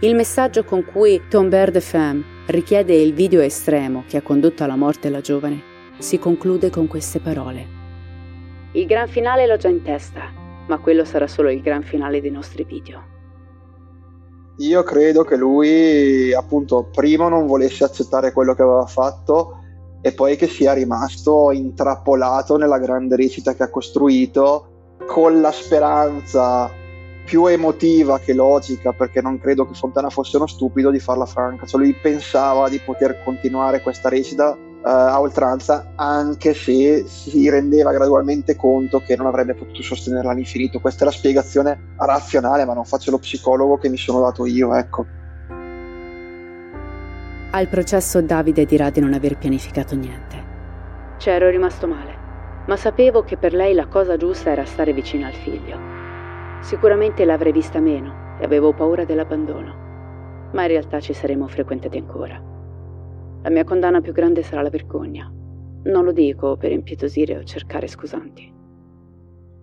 Il 0.00 0.14
messaggio 0.14 0.64
con 0.64 0.84
cui 0.84 1.22
Tomber 1.28 1.70
de 1.70 1.80
Femme 1.80 2.24
richiede 2.48 2.94
il 2.94 3.14
video 3.14 3.40
estremo 3.40 4.04
che 4.06 4.18
ha 4.18 4.22
condotto 4.22 4.62
alla 4.62 4.76
morte 4.76 5.08
la 5.08 5.20
giovane, 5.20 5.62
si 5.98 6.18
conclude 6.18 6.70
con 6.70 6.86
queste 6.86 7.18
parole. 7.18 7.66
Il 8.72 8.86
gran 8.86 9.08
finale 9.08 9.46
l'ho 9.46 9.56
già 9.56 9.68
in 9.68 9.82
testa, 9.82 10.30
ma 10.66 10.78
quello 10.78 11.04
sarà 11.04 11.26
solo 11.26 11.50
il 11.50 11.62
gran 11.62 11.82
finale 11.82 12.20
dei 12.20 12.30
nostri 12.30 12.64
video. 12.64 13.14
Io 14.58 14.82
credo 14.82 15.22
che 15.22 15.36
lui, 15.36 16.32
appunto, 16.34 16.88
prima 16.92 17.28
non 17.28 17.46
volesse 17.46 17.84
accettare 17.84 18.32
quello 18.32 18.54
che 18.54 18.62
aveva 18.62 18.86
fatto 18.86 19.60
e 20.00 20.12
poi 20.12 20.36
che 20.36 20.46
sia 20.46 20.72
rimasto 20.72 21.50
intrappolato 21.52 22.56
nella 22.56 22.78
grande 22.78 23.16
recita 23.16 23.54
che 23.54 23.62
ha 23.64 23.70
costruito 23.70 24.75
con 25.04 25.40
la 25.40 25.52
speranza 25.52 26.70
più 27.24 27.46
emotiva 27.46 28.20
che 28.20 28.32
logica, 28.32 28.92
perché 28.92 29.20
non 29.20 29.38
credo 29.40 29.66
che 29.66 29.74
Fontana 29.74 30.10
fosse 30.10 30.36
uno 30.36 30.46
stupido 30.46 30.90
di 30.90 31.00
farla 31.00 31.26
franca, 31.26 31.66
cioè 31.66 31.80
lui 31.80 31.92
pensava 31.92 32.68
di 32.68 32.78
poter 32.78 33.22
continuare 33.24 33.82
questa 33.82 34.08
recita 34.08 34.50
uh, 34.50 34.78
a 34.82 35.20
oltranza, 35.20 35.92
anche 35.96 36.54
se 36.54 37.04
si 37.04 37.50
rendeva 37.50 37.90
gradualmente 37.90 38.54
conto 38.54 39.00
che 39.00 39.16
non 39.16 39.26
avrebbe 39.26 39.54
potuto 39.54 39.82
sostenerla 39.82 40.30
all'infinito. 40.30 40.78
Questa 40.78 41.02
è 41.02 41.06
la 41.06 41.12
spiegazione 41.12 41.94
razionale, 41.96 42.64
ma 42.64 42.74
non 42.74 42.84
faccio 42.84 43.10
lo 43.10 43.18
psicologo 43.18 43.76
che 43.76 43.88
mi 43.88 43.96
sono 43.96 44.20
dato 44.20 44.46
io, 44.46 44.72
ecco. 44.74 45.06
Al 47.50 47.68
processo 47.68 48.20
Davide 48.20 48.66
dirà 48.66 48.90
di 48.90 49.00
non 49.00 49.14
aver 49.14 49.36
pianificato 49.36 49.96
niente. 49.96 50.44
C'ero 51.16 51.48
rimasto 51.48 51.86
male, 51.88 52.15
ma 52.66 52.76
sapevo 52.76 53.22
che 53.22 53.36
per 53.36 53.54
lei 53.54 53.74
la 53.74 53.86
cosa 53.86 54.16
giusta 54.16 54.50
era 54.50 54.64
stare 54.64 54.92
vicino 54.92 55.26
al 55.26 55.32
figlio. 55.32 55.78
Sicuramente 56.60 57.24
l'avrei 57.24 57.52
vista 57.52 57.80
meno 57.80 58.38
e 58.40 58.44
avevo 58.44 58.72
paura 58.72 59.04
dell'abbandono, 59.04 60.50
ma 60.52 60.62
in 60.62 60.68
realtà 60.68 61.00
ci 61.00 61.12
saremmo 61.12 61.46
frequentati 61.46 61.96
ancora. 61.96 62.42
La 63.42 63.50
mia 63.50 63.64
condanna 63.64 64.00
più 64.00 64.12
grande 64.12 64.42
sarà 64.42 64.62
la 64.62 64.70
vergogna. 64.70 65.32
Non 65.84 66.04
lo 66.04 66.10
dico 66.10 66.56
per 66.56 66.72
impietosire 66.72 67.36
o 67.36 67.44
cercare 67.44 67.86
scusanti. 67.86 68.52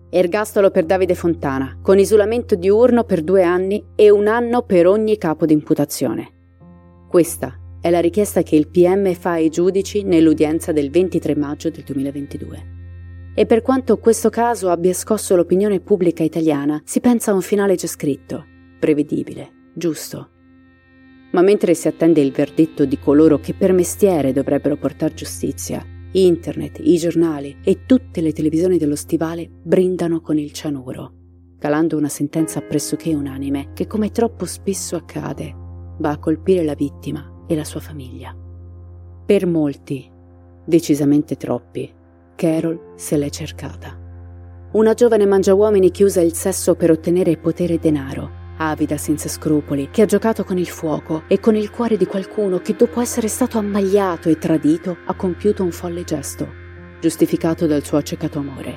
Ergastolo 0.08 0.70
per 0.70 0.84
Davide 0.84 1.14
Fontana, 1.14 1.78
con 1.82 1.98
isolamento 1.98 2.54
diurno 2.54 3.04
per 3.04 3.22
due 3.22 3.42
anni 3.42 3.84
e 3.94 4.10
un 4.10 4.28
anno 4.28 4.62
per 4.62 4.86
ogni 4.86 5.18
capo 5.18 5.44
di 5.44 5.52
imputazione. 5.52 6.30
Questa 7.08 7.58
è 7.80 7.90
la 7.90 8.00
richiesta 8.00 8.42
che 8.42 8.56
il 8.56 8.68
PM 8.68 9.12
fa 9.12 9.32
ai 9.32 9.50
giudici 9.50 10.04
nell'udienza 10.04 10.72
del 10.72 10.90
23 10.90 11.36
maggio 11.36 11.68
del 11.68 11.82
2022. 11.82 12.83
E 13.36 13.46
per 13.46 13.62
quanto 13.62 13.98
questo 13.98 14.30
caso 14.30 14.68
abbia 14.70 14.92
scosso 14.92 15.34
l'opinione 15.34 15.80
pubblica 15.80 16.22
italiana, 16.22 16.80
si 16.84 17.00
pensa 17.00 17.32
a 17.32 17.34
un 17.34 17.40
finale 17.40 17.74
già 17.74 17.88
scritto, 17.88 18.44
prevedibile, 18.78 19.70
giusto. 19.74 20.28
Ma 21.32 21.42
mentre 21.42 21.74
si 21.74 21.88
attende 21.88 22.20
il 22.20 22.30
verdetto 22.30 22.84
di 22.84 22.96
coloro 22.96 23.40
che 23.40 23.52
per 23.52 23.72
mestiere 23.72 24.32
dovrebbero 24.32 24.76
portare 24.76 25.14
giustizia, 25.14 25.84
internet, 26.12 26.78
i 26.80 26.96
giornali 26.96 27.56
e 27.64 27.86
tutte 27.86 28.20
le 28.20 28.32
televisioni 28.32 28.78
dello 28.78 28.94
stivale 28.94 29.50
brindano 29.50 30.20
con 30.20 30.38
il 30.38 30.52
cianuro, 30.52 31.12
calando 31.58 31.96
una 31.96 32.08
sentenza 32.08 32.60
pressoché 32.60 33.12
unanime 33.14 33.72
che, 33.72 33.88
come 33.88 34.12
troppo 34.12 34.44
spesso 34.44 34.94
accade, 34.94 35.52
va 35.98 36.10
a 36.10 36.18
colpire 36.18 36.62
la 36.62 36.74
vittima 36.74 37.44
e 37.48 37.56
la 37.56 37.64
sua 37.64 37.80
famiglia. 37.80 38.32
Per 39.26 39.46
molti, 39.48 40.08
decisamente 40.64 41.36
troppi, 41.36 41.92
Carol 42.34 42.92
se 42.96 43.16
l'è 43.16 43.30
cercata. 43.30 43.96
Una 44.72 44.94
giovane 44.94 45.24
mangiauomini 45.24 45.90
che 45.90 46.04
usa 46.04 46.20
il 46.20 46.34
sesso 46.34 46.74
per 46.74 46.90
ottenere 46.90 47.36
potere 47.36 47.74
e 47.74 47.78
denaro, 47.78 48.42
avida 48.56 48.96
senza 48.96 49.28
scrupoli, 49.28 49.88
che 49.90 50.02
ha 50.02 50.06
giocato 50.06 50.44
con 50.44 50.58
il 50.58 50.68
fuoco 50.68 51.22
e 51.28 51.38
con 51.38 51.54
il 51.54 51.70
cuore 51.70 51.96
di 51.96 52.06
qualcuno 52.06 52.58
che 52.58 52.74
dopo 52.74 53.00
essere 53.00 53.28
stato 53.28 53.58
ammagliato 53.58 54.28
e 54.28 54.38
tradito 54.38 54.96
ha 55.06 55.14
compiuto 55.14 55.62
un 55.62 55.70
folle 55.70 56.02
gesto, 56.02 56.48
giustificato 57.00 57.66
dal 57.66 57.84
suo 57.84 57.98
accecato 57.98 58.38
amore. 58.40 58.76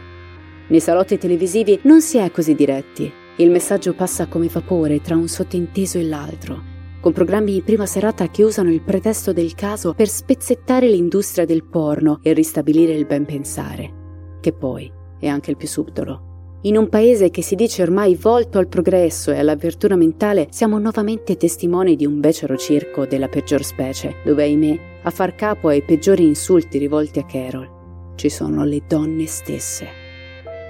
Nei 0.68 0.80
salotti 0.80 1.18
televisivi 1.18 1.80
non 1.84 2.02
si 2.02 2.18
è 2.18 2.30
così 2.30 2.54
diretti. 2.54 3.12
Il 3.38 3.50
messaggio 3.50 3.94
passa 3.94 4.28
come 4.28 4.48
vapore 4.48 5.02
tra 5.02 5.16
un 5.16 5.28
sottinteso 5.28 5.98
e 5.98 6.04
l'altro, 6.04 6.76
con 7.08 7.16
programmi 7.16 7.56
in 7.56 7.64
prima 7.64 7.86
serata 7.86 8.28
che 8.28 8.44
usano 8.44 8.70
il 8.70 8.82
pretesto 8.82 9.32
del 9.32 9.56
caso 9.56 9.94
per 9.94 10.10
spezzettare 10.10 10.90
l'industria 10.90 11.46
del 11.46 11.64
porno 11.64 12.20
e 12.22 12.34
ristabilire 12.34 12.92
il 12.92 13.06
ben 13.06 13.24
pensare, 13.24 14.38
che 14.42 14.52
poi 14.52 14.92
è 15.18 15.26
anche 15.26 15.52
il 15.52 15.56
più 15.56 15.70
subdolo. 15.70 16.58
In 16.64 16.76
un 16.76 16.90
paese 16.90 17.30
che 17.30 17.42
si 17.42 17.56
dice 17.56 17.82
ormai 17.82 18.16
volto 18.16 18.58
al 18.58 18.68
progresso 18.68 19.32
e 19.32 19.40
all'apertura 19.40 19.96
mentale, 19.96 20.48
siamo 20.50 20.80
nuovamente 20.80 21.38
testimoni 21.38 21.96
di 21.96 22.06
un 22.06 22.20
becero 22.20 22.58
circo 22.58 23.06
della 23.06 23.30
peggior 23.30 23.64
specie, 23.64 24.16
dove 24.26 24.44
ahimè, 24.44 24.80
a 25.04 25.10
far 25.10 25.34
capo 25.34 25.70
ai 25.70 25.84
peggiori 25.84 26.26
insulti 26.26 26.78
rivolti 26.78 27.20
a 27.20 27.26
Carol, 27.26 28.16
ci 28.16 28.28
sono 28.28 28.66
le 28.66 28.82
donne 28.86 29.28
stesse. 29.28 29.88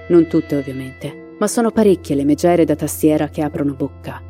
Non 0.10 0.27
tutte 0.27 0.56
ovviamente, 0.56 1.34
ma 1.39 1.48
sono 1.48 1.72
parecchie 1.72 2.15
le 2.15 2.25
megere 2.25 2.63
da 2.63 2.75
tastiera 2.75 3.27
che 3.29 3.41
aprono 3.41 3.74
bocca 3.74 4.26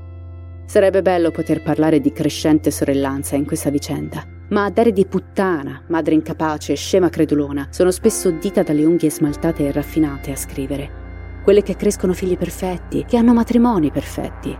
Sarebbe 0.68 1.02
bello 1.02 1.32
poter 1.32 1.62
parlare 1.62 2.02
di 2.02 2.12
crescente 2.12 2.72
sorellanza 2.72 3.38
in 3.38 3.46
questa 3.46 3.70
vicenda, 3.70 4.22
ma 4.50 4.66
a 4.66 4.70
dare 4.70 4.92
di 4.92 5.06
puttana, 5.06 5.82
madre 5.88 6.14
incapace 6.14 6.74
e 6.74 6.76
scema 6.76 7.08
credulona, 7.08 7.70
sono 7.70 7.90
spesso 7.90 8.32
dita 8.32 8.64
dalle 8.64 8.84
unghie 8.84 9.10
smaltate 9.10 9.66
e 9.66 9.72
raffinate 9.72 10.32
a 10.32 10.36
scrivere. 10.36 11.06
Quelle 11.42 11.64
che 11.64 11.78
crescono 11.78 12.12
figli 12.12 12.38
perfetti, 12.38 13.06
che 13.06 13.16
hanno 13.16 13.32
matrimoni 13.32 13.92
perfetti, 13.92 14.54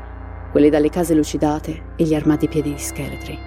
quelle 0.50 0.70
dalle 0.70 0.88
case 0.88 1.14
lucidate 1.14 1.88
e 1.98 2.06
gli 2.06 2.16
armati 2.16 2.48
piedi 2.48 2.72
di 2.72 2.80
scheletri. 2.80 3.38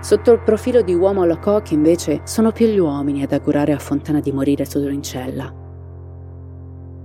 Sotto 0.00 0.30
il 0.30 0.42
profilo 0.42 0.82
di 0.82 0.92
uomo 0.92 1.22
alla 1.22 1.38
coque, 1.38 1.74
invece, 1.74 2.20
sono 2.24 2.52
più 2.52 2.66
gli 2.66 2.78
uomini 2.78 3.22
ad 3.22 3.32
augurare 3.32 3.72
a 3.72 3.78
Fontana 3.78 4.20
di 4.20 4.30
morire 4.30 4.66
solo 4.66 4.90
in 4.90 5.02
cella. 5.02 5.50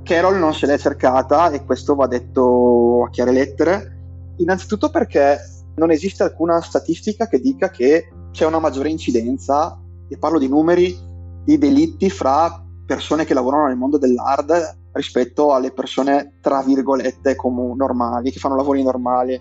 Carol 0.04 0.38
non 0.38 0.54
se 0.54 0.66
l'è 0.66 0.78
cercata 0.78 1.52
e 1.52 1.64
questo 1.64 1.96
va 1.96 2.06
detto 2.08 3.06
a 3.06 3.10
chiare 3.10 3.32
lettere 3.32 3.94
Innanzitutto 4.40 4.90
perché 4.90 5.38
non 5.76 5.92
esiste 5.92 6.24
alcuna 6.24 6.60
statistica 6.62 7.28
che 7.28 7.40
dica 7.40 7.70
che 7.70 8.10
c'è 8.32 8.46
una 8.46 8.60
maggiore 8.60 8.90
incidenza, 8.90 9.80
e 10.10 10.18
parlo 10.18 10.40
di 10.40 10.48
numeri, 10.48 10.98
di 11.44 11.58
delitti 11.58 12.10
fra 12.10 12.66
persone 12.86 13.26
che 13.26 13.34
lavorano 13.34 13.68
nel 13.68 13.78
mondo 13.78 13.98
dell'hard 13.98 14.78
rispetto 14.94 15.54
alle 15.54 15.72
persone, 15.72 16.38
tra 16.42 16.64
virgolette, 16.64 17.36
comu- 17.36 17.76
normali, 17.76 18.32
che 18.32 18.40
fanno 18.40 18.56
lavori 18.56 18.82
normali. 18.82 19.40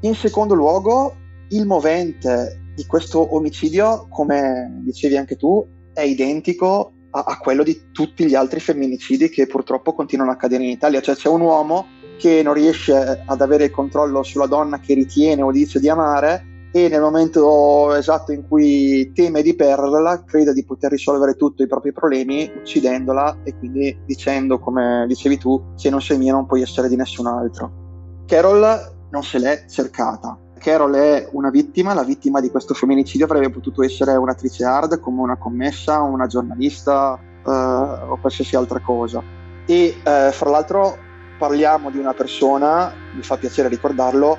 In 0.00 0.14
secondo 0.14 0.54
luogo, 0.54 1.14
il 1.48 1.66
movente 1.66 2.72
di 2.74 2.86
questo 2.86 3.34
omicidio, 3.34 4.06
come 4.08 4.80
dicevi 4.84 5.16
anche 5.16 5.36
tu, 5.36 5.66
è 5.92 6.02
identico 6.02 6.92
a, 7.10 7.24
a 7.26 7.38
quello 7.38 7.62
di 7.62 7.90
tutti 7.90 8.26
gli 8.26 8.34
altri 8.34 8.60
femminicidi 8.60 9.28
che 9.28 9.46
purtroppo 9.46 9.94
continuano 9.94 10.30
a 10.30 10.34
accadere 10.34 10.64
in 10.64 10.70
Italia. 10.70 11.00
Cioè 11.00 11.16
c'è 11.16 11.28
un 11.28 11.40
uomo 11.40 11.86
che 12.16 12.42
non 12.42 12.54
riesce 12.54 13.22
ad 13.24 13.40
avere 13.40 13.64
il 13.64 13.70
controllo 13.70 14.22
sulla 14.22 14.46
donna 14.46 14.80
che 14.80 14.94
ritiene 14.94 15.42
o 15.42 15.50
dice 15.50 15.78
di 15.78 15.88
amare 15.88 16.54
e 16.72 16.88
nel 16.88 17.00
momento 17.00 17.94
esatto 17.94 18.32
in 18.32 18.46
cui 18.46 19.10
teme 19.14 19.40
di 19.40 19.54
perderla 19.54 20.24
crede 20.24 20.52
di 20.52 20.64
poter 20.64 20.90
risolvere 20.90 21.34
tutti 21.34 21.62
i 21.62 21.66
propri 21.66 21.92
problemi 21.92 22.50
uccidendola 22.54 23.38
e 23.44 23.56
quindi 23.56 23.98
dicendo 24.04 24.58
come 24.58 25.06
dicevi 25.08 25.38
tu 25.38 25.72
se 25.74 25.88
non 25.88 26.02
sei 26.02 26.18
mia 26.18 26.34
non 26.34 26.46
puoi 26.46 26.60
essere 26.62 26.88
di 26.88 26.96
nessun 26.96 27.26
altro. 27.28 28.24
Carol 28.26 28.94
non 29.10 29.22
se 29.22 29.38
l'è 29.38 29.64
cercata. 29.68 30.38
Carol 30.58 30.94
è 30.94 31.28
una 31.32 31.48
vittima, 31.48 31.94
la 31.94 32.02
vittima 32.02 32.40
di 32.40 32.50
questo 32.50 32.74
femminicidio 32.74 33.24
avrebbe 33.24 33.50
potuto 33.50 33.82
essere 33.82 34.16
un'attrice 34.16 34.64
hard 34.64 35.00
come 35.00 35.22
una 35.22 35.36
commessa, 35.36 36.02
una 36.02 36.26
giornalista 36.26 37.18
uh, 37.44 37.50
o 37.50 38.18
qualsiasi 38.20 38.56
altra 38.56 38.80
cosa. 38.80 39.22
E 39.64 39.94
uh, 39.96 40.32
fra 40.32 40.50
l'altro 40.50 40.98
parliamo 41.38 41.90
di 41.90 41.98
una 41.98 42.14
persona, 42.14 42.92
mi 43.14 43.22
fa 43.22 43.36
piacere 43.36 43.68
ricordarlo, 43.68 44.38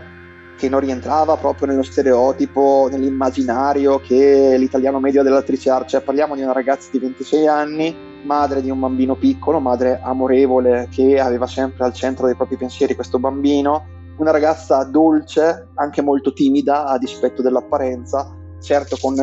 che 0.58 0.70
non 0.70 0.80
rientrava 0.80 1.38
proprio 1.38 1.68
nello 1.68 1.84
stereotipo, 1.84 2.88
nell'immaginario 2.92 4.00
che 4.00 4.56
l'italiano 4.58 5.00
medio 5.00 5.22
dell'attrice 5.22 5.70
Arce. 5.70 6.02
Parliamo 6.02 6.36
di 6.36 6.42
una 6.42 6.52
ragazza 6.52 6.90
di 6.92 7.00
26 7.00 7.48
anni, 7.48 7.96
madre 8.24 8.62
di 8.62 8.72
un 8.72 8.80
bambino 8.80 9.16
piccolo, 9.16 9.60
madre 9.60 10.00
amorevole 10.02 10.88
che 10.92 11.20
aveva 11.20 11.46
sempre 11.46 11.86
al 11.86 11.94
centro 11.94 12.26
dei 12.26 12.36
propri 12.36 12.58
pensieri 12.58 12.96
questo 12.96 13.20
bambino, 13.20 13.86
una 14.18 14.32
ragazza 14.32 14.84
dolce, 14.84 15.68
anche 15.76 16.02
molto 16.02 16.34
timida 16.34 16.86
a 16.86 16.98
dispetto 16.98 17.44
dell'apparenza, 17.44 18.28
certo 18.60 18.98
con, 19.00 19.16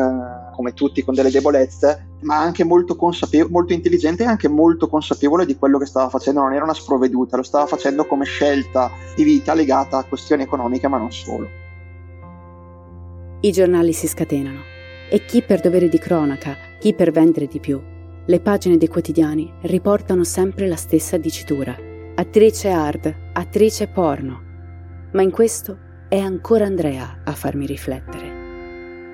come 0.55 0.73
tutti 0.73 1.03
con 1.03 1.13
delle 1.13 1.29
debolezze, 1.29 2.17
ma 2.21 2.39
anche 2.39 2.63
molto, 2.63 2.95
consapevo- 2.95 3.49
molto 3.49 3.73
intelligente 3.73 4.23
e 4.23 4.27
anche 4.27 4.47
molto 4.47 4.87
consapevole 4.87 5.45
di 5.45 5.55
quello 5.57 5.77
che 5.77 5.85
stava 5.85 6.09
facendo, 6.09 6.41
non 6.41 6.53
era 6.53 6.63
una 6.63 6.73
sprovveduta, 6.73 7.37
lo 7.37 7.43
stava 7.43 7.67
facendo 7.67 8.05
come 8.05 8.25
scelta 8.25 8.89
di 9.15 9.23
vita 9.23 9.53
legata 9.53 9.97
a 9.97 10.05
questioni 10.05 10.43
economiche, 10.43 10.87
ma 10.87 10.97
non 10.97 11.11
solo. 11.11 11.47
I 13.41 13.51
giornali 13.51 13.93
si 13.93 14.07
scatenano 14.07 14.61
e 15.09 15.23
chi 15.25 15.43
per 15.43 15.59
dovere 15.59 15.87
di 15.89 15.99
cronaca, 15.99 16.55
chi 16.79 16.93
per 16.93 17.11
vendere 17.11 17.45
di 17.45 17.59
più. 17.59 17.79
Le 18.25 18.39
pagine 18.39 18.77
dei 18.77 18.87
quotidiani 18.87 19.53
riportano 19.63 20.23
sempre 20.23 20.67
la 20.67 20.75
stessa 20.75 21.17
dicitura. 21.17 21.75
Attrice 22.15 22.69
hard, 22.69 23.15
attrice 23.33 23.87
porno. 23.87 24.41
Ma 25.11 25.21
in 25.21 25.29
questo 25.29 25.77
è 26.09 26.17
ancora 26.17 26.65
Andrea 26.65 27.21
a 27.23 27.33
farmi 27.33 27.67
riflettere 27.67 28.34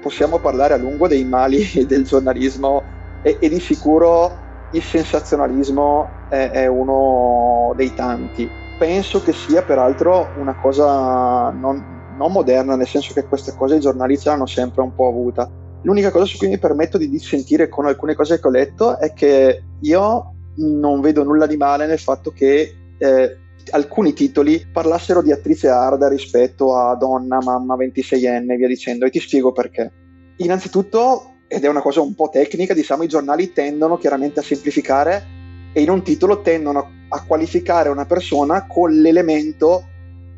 possiamo 0.02 0.40
parlare 0.40 0.74
a 0.74 0.78
lungo 0.78 1.08
dei 1.08 1.24
mali 1.24 1.64
del 1.88 2.04
giornalismo 2.04 2.84
e, 3.22 3.38
e 3.40 3.50
di 3.50 3.60
sicuro 3.60 4.50
il 4.72 4.82
sensazionalismo 4.82 6.10
è, 6.30 6.50
è, 6.52 6.68
uno 6.68 7.74
dei 7.76 7.94
tanti. 7.94 8.50
Penso 8.78 9.22
che 9.22 9.34
sia 9.34 9.62
peraltro 9.62 10.30
una 10.38 10.56
cosa 10.56 11.52
non, 11.52 12.14
non, 12.18 12.32
moderna, 12.32 12.76
nel 12.76 12.88
senso 12.88 13.14
che 13.14 13.26
queste 13.26 13.54
cose 13.56 13.76
i 13.76 13.80
giornalisti 13.80 14.28
l'hanno 14.28 14.46
sempre 14.46 14.82
un 14.82 14.96
po' 14.96 15.08
avuta. 15.08 15.50
L'unica 15.84 16.12
cosa 16.12 16.26
su 16.26 16.38
cui 16.38 16.48
mi 16.48 16.58
permetto 16.58 16.98
di 16.98 17.10
dissentire 17.10 17.68
con 17.68 17.86
alcune 17.86 18.16
cose 18.16 18.40
che 18.40 18.48
ho 18.48 18.52
letto 18.52 18.98
è 18.98 19.14
che 19.14 19.64
io 19.82 20.34
non 20.56 21.02
vedo 21.02 21.24
nulla 21.24 21.48
di 21.48 21.58
male 21.58 21.86
nel 21.86 22.00
fatto 22.00 22.32
che 22.32 22.76
eh, 22.98 23.38
alcuni 23.70 24.14
titoli 24.14 24.66
parlassero 24.72 25.22
di 25.22 25.32
attrice 25.32 25.70
arda 25.70 26.08
rispetto 26.08 26.76
a 26.76 26.96
donna, 26.96 27.40
mamma, 27.42 27.76
26enne 27.76 28.52
e 28.52 28.56
via 28.58 28.68
dicendo, 28.68 29.06
e 29.06 29.10
ti 29.10 29.20
spiego 29.20 29.52
perché. 29.52 29.92
Innanzitutto, 30.38 31.36
ed 31.48 31.64
è 31.64 31.68
una 31.68 31.82
cosa 31.82 32.02
un 32.02 32.16
po' 32.16 32.30
tecnica, 32.30 32.74
diciamo, 32.74 33.04
i 33.04 33.08
giornali 33.08 33.52
tendono 33.54 33.98
chiaramente 33.98 34.40
a 34.40 34.44
semplificare 34.44 35.40
e 35.74 35.82
in 35.82 35.90
un 35.90 36.04
titolo 36.04 36.42
tendono 36.42 36.90
a 37.10 37.24
qualificare 37.26 37.90
una 37.90 38.06
persona 38.06 38.68
con 38.68 38.92
l'elemento 38.92 39.86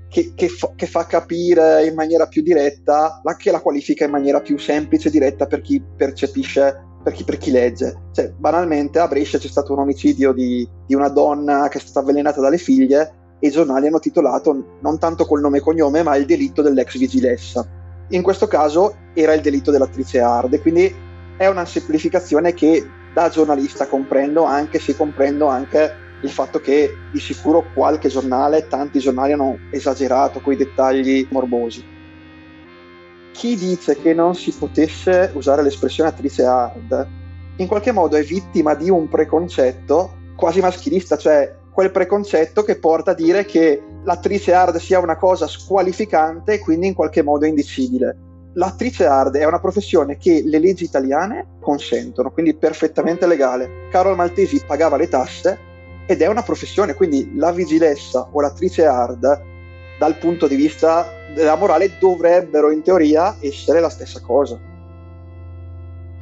che, 0.09 0.33
che, 0.35 0.47
fa, 0.47 0.73
che, 0.75 0.85
fa, 0.85 1.05
capire 1.05 1.85
in 1.87 1.95
maniera 1.95 2.27
più 2.27 2.43
diretta, 2.43 3.19
la, 3.23 3.35
che 3.35 3.49
la 3.49 3.61
qualifica 3.61 4.05
in 4.05 4.11
maniera 4.11 4.41
più 4.41 4.57
semplice 4.59 5.07
e 5.07 5.11
diretta 5.11 5.47
per 5.47 5.61
chi 5.61 5.81
percepisce, 5.81 6.83
per 7.03 7.13
chi, 7.13 7.23
per 7.23 7.37
chi 7.37 7.51
legge. 7.51 7.95
Cioè, 8.11 8.31
banalmente 8.31 8.99
a 8.99 9.07
Brescia 9.07 9.37
c'è 9.37 9.47
stato 9.47 9.73
un 9.73 9.79
omicidio 9.79 10.31
di, 10.31 10.67
di, 10.85 10.95
una 10.95 11.09
donna 11.09 11.67
che 11.67 11.77
è 11.77 11.81
stata 11.81 11.99
avvelenata 11.99 12.41
dalle 12.41 12.57
figlie 12.57 13.13
e 13.39 13.47
i 13.47 13.51
giornali 13.51 13.87
hanno 13.87 13.99
titolato 13.99 14.77
non 14.81 14.97
tanto 14.97 15.25
col 15.25 15.41
nome 15.41 15.57
e 15.57 15.61
cognome, 15.61 16.01
ma 16.01 16.15
il 16.15 16.25
delitto 16.25 16.61
dell'ex 16.61 16.97
vigilessa. 16.97 17.67
In 18.09 18.21
questo 18.21 18.47
caso 18.47 18.95
era 19.13 19.33
il 19.33 19.41
delitto 19.41 19.71
dell'attrice 19.71 20.19
Arde, 20.19 20.61
quindi 20.61 20.93
è 21.37 21.47
una 21.47 21.65
semplificazione 21.65 22.53
che 22.53 22.85
da 23.13 23.29
giornalista 23.29 23.87
comprendo, 23.87 24.43
anche 24.43 24.79
se 24.79 24.95
comprendo 24.95 25.47
anche 25.47 26.01
il 26.21 26.29
fatto 26.29 26.59
che 26.59 26.95
di 27.11 27.19
sicuro 27.19 27.65
qualche 27.73 28.07
giornale, 28.07 28.67
tanti 28.67 28.99
giornali 28.99 29.33
hanno 29.33 29.57
esagerato 29.71 30.39
quei 30.39 30.55
dettagli 30.55 31.27
morbosi. 31.29 31.92
Chi 33.33 33.57
dice 33.57 33.97
che 33.97 34.13
non 34.13 34.35
si 34.35 34.51
potesse 34.51 35.31
usare 35.33 35.63
l'espressione 35.63 36.09
attrice 36.09 36.43
hard, 36.43 37.07
in 37.57 37.67
qualche 37.67 37.91
modo 37.91 38.15
è 38.15 38.23
vittima 38.23 38.75
di 38.75 38.89
un 38.89 39.09
preconcetto 39.09 40.21
quasi 40.35 40.61
maschilista, 40.61 41.17
cioè 41.17 41.53
quel 41.73 41.91
preconcetto 41.91 42.63
che 42.63 42.77
porta 42.77 43.11
a 43.11 43.15
dire 43.15 43.43
che 43.43 43.81
l'attrice 44.03 44.53
hard 44.53 44.77
sia 44.77 44.99
una 44.99 45.17
cosa 45.17 45.47
squalificante 45.47 46.53
e 46.53 46.59
quindi 46.59 46.87
in 46.87 46.93
qualche 46.93 47.23
modo 47.23 47.45
indicibile. 47.45 48.15
L'attrice 48.53 49.07
hard 49.07 49.35
è 49.35 49.45
una 49.45 49.59
professione 49.59 50.17
che 50.17 50.43
le 50.45 50.59
leggi 50.59 50.83
italiane 50.83 51.57
consentono, 51.59 52.31
quindi 52.31 52.53
perfettamente 52.53 53.25
legale. 53.25 53.87
Carol 53.89 54.15
Maltesi 54.15 54.61
pagava 54.65 54.95
le 54.95 55.09
tasse 55.09 55.59
ed 56.05 56.21
è 56.21 56.27
una 56.27 56.43
professione, 56.43 56.93
quindi 56.93 57.35
la 57.35 57.51
vigilessa 57.51 58.29
o 58.31 58.39
l'attrice 58.39 58.85
hard 58.85 59.51
dal 60.03 60.17
punto 60.17 60.47
di 60.47 60.55
vista 60.55 61.07
della 61.33 61.55
morale 61.55 61.97
dovrebbero 61.97 62.71
in 62.71 62.81
teoria 62.81 63.37
essere 63.39 63.79
la 63.79 63.87
stessa 63.87 64.19
cosa. 64.19 64.59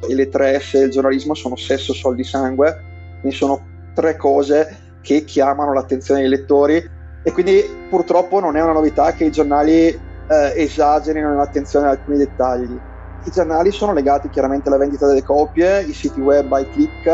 E 0.06 0.14
le 0.14 0.28
tre 0.28 0.60
S 0.60 0.78
del 0.78 0.90
giornalismo 0.90 1.34
sono 1.34 1.56
sesso, 1.56 1.92
soldi, 1.92 2.22
sangue, 2.22 2.80
quindi 3.18 3.36
sono 3.36 3.60
tre 3.92 4.16
cose 4.16 5.00
che 5.00 5.24
chiamano 5.24 5.72
l'attenzione 5.72 6.20
dei 6.20 6.28
lettori 6.28 6.76
e 7.24 7.32
quindi 7.32 7.64
purtroppo 7.90 8.38
non 8.38 8.56
è 8.56 8.62
una 8.62 8.72
novità 8.72 9.12
che 9.14 9.24
i 9.24 9.32
giornali 9.32 9.88
eh, 9.88 9.98
esagerino 10.54 11.34
l'attenzione 11.34 11.86
ad 11.88 11.98
alcuni 11.98 12.18
dettagli. 12.18 12.78
I 13.24 13.30
giornali 13.32 13.72
sono 13.72 13.92
legati 13.92 14.28
chiaramente 14.28 14.68
alla 14.68 14.78
vendita 14.78 15.08
delle 15.08 15.24
copie, 15.24 15.82
i 15.82 15.92
siti 15.92 16.20
web 16.20 16.52
ai 16.52 16.70
click, 16.70 17.06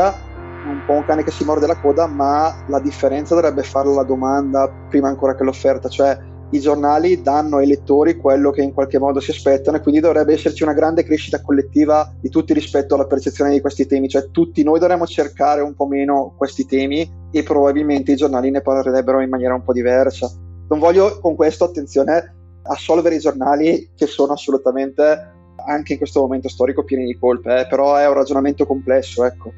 un 0.66 0.82
po' 0.84 0.92
un 0.92 1.04
cane 1.06 1.24
che 1.24 1.30
si 1.30 1.44
morde 1.44 1.66
la 1.66 1.76
coda, 1.76 2.06
ma 2.06 2.54
la 2.66 2.78
differenza 2.78 3.34
dovrebbe 3.34 3.62
farla 3.62 3.94
la 3.94 4.02
domanda 4.02 4.70
prima 4.90 5.08
ancora 5.08 5.34
che 5.34 5.44
l'offerta, 5.44 5.88
cioè 5.88 6.36
i 6.50 6.60
giornali 6.60 7.20
danno 7.20 7.58
ai 7.58 7.66
lettori 7.66 8.16
quello 8.16 8.50
che 8.50 8.62
in 8.62 8.72
qualche 8.72 8.98
modo 8.98 9.20
si 9.20 9.30
aspettano 9.30 9.76
e 9.76 9.80
quindi 9.80 10.00
dovrebbe 10.00 10.32
esserci 10.32 10.62
una 10.62 10.72
grande 10.72 11.04
crescita 11.04 11.42
collettiva 11.42 12.10
di 12.18 12.30
tutti 12.30 12.54
rispetto 12.54 12.94
alla 12.94 13.06
percezione 13.06 13.50
di 13.50 13.60
questi 13.60 13.86
temi, 13.86 14.08
cioè 14.08 14.30
tutti 14.30 14.62
noi 14.62 14.78
dovremmo 14.78 15.06
cercare 15.06 15.60
un 15.60 15.74
po' 15.74 15.86
meno 15.86 16.34
questi 16.36 16.64
temi 16.64 17.10
e 17.30 17.42
probabilmente 17.42 18.12
i 18.12 18.16
giornali 18.16 18.50
ne 18.50 18.62
parlerebbero 18.62 19.20
in 19.20 19.28
maniera 19.28 19.54
un 19.54 19.62
po' 19.62 19.72
diversa. 19.72 20.30
Non 20.68 20.78
voglio 20.78 21.18
con 21.20 21.34
questo, 21.34 21.64
attenzione, 21.64 22.34
assolvere 22.62 23.16
i 23.16 23.20
giornali 23.20 23.90
che 23.94 24.06
sono 24.06 24.32
assolutamente 24.32 25.32
anche 25.66 25.92
in 25.92 25.98
questo 25.98 26.20
momento 26.20 26.48
storico 26.48 26.82
pieni 26.82 27.04
di 27.04 27.18
colpe, 27.18 27.60
eh, 27.60 27.66
però 27.66 27.96
è 27.96 28.06
un 28.06 28.14
ragionamento 28.14 28.64
complesso, 28.64 29.24
ecco. 29.24 29.52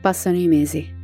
Passano 0.00 0.36
i 0.36 0.48
mesi 0.48 1.00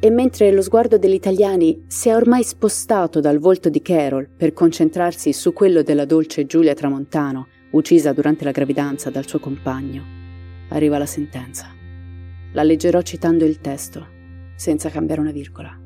e 0.00 0.10
mentre 0.10 0.52
lo 0.52 0.62
sguardo 0.62 0.96
degli 0.96 1.14
italiani 1.14 1.84
si 1.88 2.08
è 2.08 2.14
ormai 2.14 2.44
spostato 2.44 3.18
dal 3.18 3.38
volto 3.38 3.68
di 3.68 3.82
Carol 3.82 4.28
per 4.28 4.52
concentrarsi 4.52 5.32
su 5.32 5.52
quello 5.52 5.82
della 5.82 6.04
dolce 6.04 6.46
Giulia 6.46 6.74
Tramontano, 6.74 7.48
uccisa 7.70 8.12
durante 8.12 8.44
la 8.44 8.52
gravidanza 8.52 9.10
dal 9.10 9.26
suo 9.26 9.40
compagno, 9.40 10.04
arriva 10.68 10.98
la 10.98 11.06
sentenza. 11.06 11.74
La 12.52 12.62
leggerò 12.62 13.02
citando 13.02 13.44
il 13.44 13.60
testo, 13.60 14.06
senza 14.54 14.88
cambiare 14.88 15.20
una 15.20 15.32
virgola. 15.32 15.76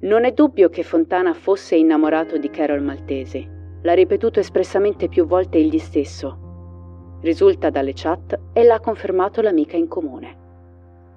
Non 0.00 0.24
è 0.24 0.32
dubbio 0.32 0.68
che 0.68 0.82
Fontana 0.82 1.32
fosse 1.32 1.76
innamorato 1.76 2.36
di 2.36 2.50
Carol 2.50 2.82
Maltesi. 2.82 3.48
L'ha 3.82 3.94
ripetuto 3.94 4.38
espressamente 4.38 5.08
più 5.08 5.26
volte 5.26 5.58
egli 5.58 5.78
stesso. 5.78 7.18
Risulta 7.22 7.70
dalle 7.70 7.92
chat 7.94 8.38
e 8.52 8.64
l'ha 8.64 8.80
confermato 8.80 9.40
l'amica 9.40 9.76
in 9.76 9.88
comune. 9.88 10.41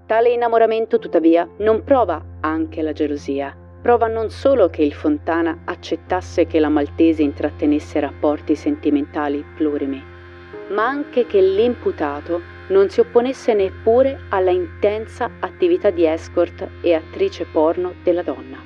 Tale 0.06 0.30
innamoramento, 0.30 1.00
tuttavia, 1.00 1.50
non 1.58 1.84
prova 1.84 2.24
anche 2.42 2.84
la 2.84 2.94
gelosia, 2.94 3.58
prova 3.82 4.06
non 4.06 4.30
solo 4.30 4.70
che 4.70 4.84
il 4.84 4.94
Fontana 4.94 5.62
accettasse 5.66 6.46
che 6.46 6.60
la 6.60 6.70
maltese 6.70 7.24
intrattenesse 7.24 8.00
rapporti 8.00 8.54
sentimentali 8.54 9.44
plurimi, 9.56 10.04
ma 10.70 10.86
anche 10.86 11.26
che 11.26 11.42
l'imputato 11.42 12.40
non 12.68 12.88
si 12.90 13.00
opponesse 13.00 13.56
neppure 13.56 14.26
alla 14.30 14.52
intensa 14.52 15.28
attività 15.40 15.90
di 15.90 16.06
escort 16.06 16.68
e 16.82 16.94
attrice 16.94 17.46
porno 17.46 17.96
della 18.04 18.22
donna. 18.22 18.58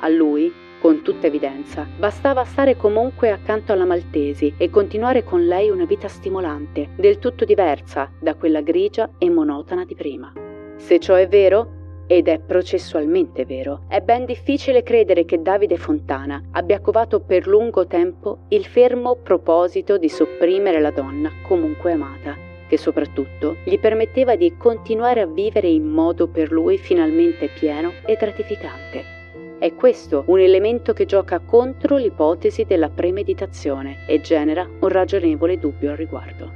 A 0.00 0.08
lui, 0.08 0.50
con 0.80 1.02
tutta 1.02 1.26
evidenza, 1.26 1.86
bastava 1.96 2.44
stare 2.44 2.76
comunque 2.76 3.30
accanto 3.30 3.72
alla 3.72 3.84
Maltesi 3.84 4.54
e 4.56 4.70
continuare 4.70 5.22
con 5.22 5.46
lei 5.46 5.68
una 5.68 5.84
vita 5.84 6.08
stimolante, 6.08 6.88
del 6.96 7.18
tutto 7.18 7.44
diversa 7.44 8.10
da 8.18 8.34
quella 8.34 8.62
grigia 8.62 9.10
e 9.18 9.28
monotona 9.28 9.84
di 9.84 9.94
prima. 9.94 10.32
Se 10.76 10.98
ciò 10.98 11.14
è 11.14 11.28
vero, 11.28 11.78
ed 12.06 12.26
è 12.26 12.40
processualmente 12.40 13.44
vero, 13.44 13.82
è 13.86 14.00
ben 14.00 14.24
difficile 14.24 14.82
credere 14.82 15.24
che 15.24 15.42
Davide 15.42 15.76
Fontana 15.76 16.42
abbia 16.52 16.80
covato 16.80 17.20
per 17.20 17.46
lungo 17.46 17.86
tempo 17.86 18.46
il 18.48 18.64
fermo 18.64 19.14
proposito 19.14 19.96
di 19.96 20.08
sopprimere 20.08 20.80
la 20.80 20.90
donna 20.90 21.30
comunque 21.46 21.92
amata, 21.92 22.36
che 22.66 22.78
soprattutto 22.78 23.58
gli 23.64 23.78
permetteva 23.78 24.34
di 24.34 24.56
continuare 24.56 25.20
a 25.20 25.26
vivere 25.26 25.68
in 25.68 25.86
modo 25.86 26.26
per 26.26 26.50
lui 26.50 26.78
finalmente 26.78 27.48
pieno 27.48 27.92
e 28.04 28.16
gratificante. 28.16 29.19
È 29.60 29.74
questo 29.74 30.24
un 30.28 30.40
elemento 30.40 30.94
che 30.94 31.04
gioca 31.04 31.38
contro 31.38 31.98
l'ipotesi 31.98 32.64
della 32.64 32.88
premeditazione 32.88 34.06
e 34.06 34.22
genera 34.22 34.66
un 34.66 34.88
ragionevole 34.88 35.58
dubbio 35.58 35.90
al 35.90 35.98
riguardo. 35.98 36.50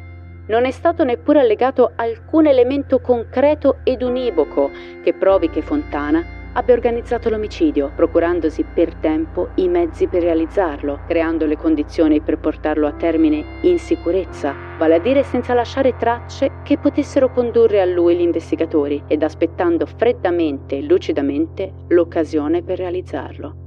Non 0.47 0.65
è 0.65 0.71
stato 0.71 1.05
neppure 1.05 1.41
allegato 1.41 1.93
alcun 1.97 2.47
elemento 2.47 3.01
concreto 3.01 3.81
ed 3.85 4.01
univoco 4.01 4.71
che 5.03 5.13
provi 5.13 5.51
che 5.51 5.61
Fontana 5.61 6.25
abbia 6.57 6.75
organizzato 6.75 7.29
l'omicidio, 7.29 7.93
procurandosi 7.95 8.65
per 8.65 8.95
tempo 8.95 9.51
i 9.57 9.69
mezzi 9.69 10.07
per 10.07 10.23
realizzarlo, 10.23 11.01
creando 11.07 11.47
le 11.47 11.57
condizioni 11.57 12.21
per 12.21 12.39
portarlo 12.39 12.87
a 12.87 12.93
termine 12.93 13.59
in 13.63 13.79
sicurezza, 13.79 14.55
vale 14.79 14.95
a 14.95 14.99
dire 15.01 15.25
senza 15.25 15.53
lasciare 15.55 15.97
tracce 15.97 16.61
che 16.63 16.79
potessero 16.79 17.31
condurre 17.31 17.81
a 17.81 17.85
lui 17.85 18.17
gli 18.17 18.21
investigatori 18.21 19.03
ed 19.09 19.23
aspettando 19.23 19.87
freddamente 19.87 20.77
e 20.77 20.83
lucidamente 20.83 21.73
l'occasione 21.89 22.63
per 22.63 22.79
realizzarlo. 22.79 23.63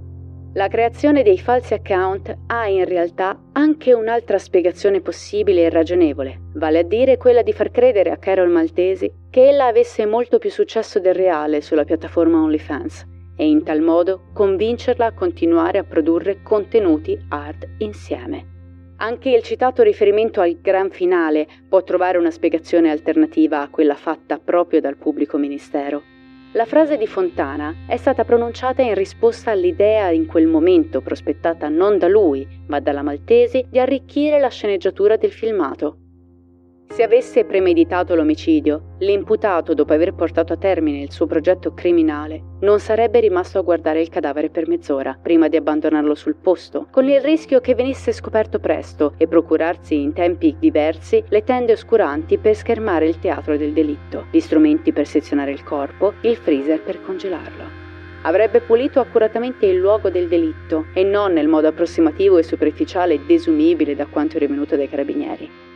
La 0.53 0.69
creazione 0.69 1.23
dei 1.23 1.37
falsi 1.37 1.73
account 1.75 2.35
ha 2.47 2.67
in 2.67 2.85
realtà 2.85 3.37
anche 3.51 3.93
un'altra 3.93 4.39
spiegazione 4.39 5.01
possibile 5.01 5.63
e 5.63 5.69
ragionevole, 5.69 6.45
vale 6.53 6.79
a 6.79 6.83
dire 6.83 7.17
quella 7.17 7.43
di 7.43 7.53
far 7.53 7.69
credere 7.69 8.09
a 8.09 8.17
Carol 8.17 8.49
Maltesi 8.49 9.16
che 9.37 9.49
ella 9.49 9.67
avesse 9.67 10.07
molto 10.07 10.39
più 10.39 10.49
successo 10.49 10.97
del 10.99 11.13
reale 11.13 11.61
sulla 11.61 11.83
piattaforma 11.83 12.41
OnlyFans 12.41 13.05
e 13.35 13.47
in 13.47 13.63
tal 13.63 13.81
modo 13.81 14.31
convincerla 14.33 15.05
a 15.05 15.13
continuare 15.13 15.77
a 15.77 15.83
produrre 15.83 16.41
contenuti 16.41 17.15
hard 17.29 17.75
insieme. 17.77 18.95
Anche 18.97 19.29
il 19.29 19.43
citato 19.43 19.83
riferimento 19.83 20.41
al 20.41 20.59
gran 20.59 20.89
finale 20.89 21.47
può 21.69 21.83
trovare 21.83 22.17
una 22.17 22.31
spiegazione 22.31 22.89
alternativa 22.89 23.61
a 23.61 23.69
quella 23.69 23.93
fatta 23.93 24.39
proprio 24.39 24.81
dal 24.81 24.97
pubblico 24.97 25.37
ministero. 25.37 26.01
La 26.53 26.65
frase 26.65 26.97
di 26.97 27.05
Fontana 27.05 27.85
è 27.87 27.97
stata 27.97 28.23
pronunciata 28.23 28.81
in 28.81 28.95
risposta 28.95 29.51
all'idea 29.51 30.09
in 30.09 30.25
quel 30.25 30.47
momento 30.47 31.01
prospettata 31.01 31.69
non 31.69 31.99
da 31.99 32.07
lui, 32.07 32.47
ma 32.69 32.79
dalla 32.79 33.03
Maltesi, 33.03 33.67
di 33.69 33.77
arricchire 33.77 34.39
la 34.39 34.49
sceneggiatura 34.49 35.15
del 35.15 35.31
filmato. 35.31 36.06
Se 36.89 37.03
avesse 37.03 37.43
premeditato 37.43 38.15
l'omicidio, 38.15 38.95
l'imputato, 38.99 39.73
dopo 39.73 39.93
aver 39.93 40.13
portato 40.13 40.53
a 40.53 40.57
termine 40.57 41.01
il 41.01 41.11
suo 41.11 41.27
progetto 41.27 41.73
criminale, 41.73 42.41
non 42.61 42.79
sarebbe 42.79 43.19
rimasto 43.19 43.59
a 43.59 43.61
guardare 43.61 44.01
il 44.01 44.09
cadavere 44.09 44.49
per 44.49 44.67
mezz'ora 44.67 45.19
prima 45.21 45.47
di 45.47 45.57
abbandonarlo 45.57 46.15
sul 46.15 46.37
posto, 46.37 46.87
con 46.89 47.07
il 47.07 47.21
rischio 47.21 47.59
che 47.59 47.75
venisse 47.75 48.13
scoperto 48.13 48.59
presto 48.59 49.13
e 49.17 49.27
procurarsi 49.27 50.01
in 50.01 50.13
tempi 50.13 50.55
diversi 50.57 51.23
le 51.27 51.43
tende 51.43 51.73
oscuranti 51.73 52.37
per 52.37 52.55
schermare 52.55 53.07
il 53.07 53.19
teatro 53.19 53.57
del 53.57 53.73
delitto, 53.73 54.25
gli 54.31 54.39
strumenti 54.39 54.91
per 54.91 55.05
sezionare 55.05 55.51
il 55.51 55.63
corpo, 55.63 56.13
il 56.21 56.37
freezer 56.37 56.81
per 56.81 57.01
congelarlo. 57.03 57.85
Avrebbe 58.23 58.61
pulito 58.61 58.99
accuratamente 58.99 59.67
il 59.67 59.77
luogo 59.77 60.09
del 60.09 60.27
delitto 60.27 60.87
e 60.93 61.03
non 61.03 61.33
nel 61.33 61.47
modo 61.47 61.67
approssimativo 61.67 62.37
e 62.37 62.43
superficiale 62.43 63.23
desumibile 63.25 63.93
da 63.93 64.07
quanto 64.07 64.39
rivenuto 64.39 64.75
dai 64.75 64.89
carabinieri. 64.89 65.67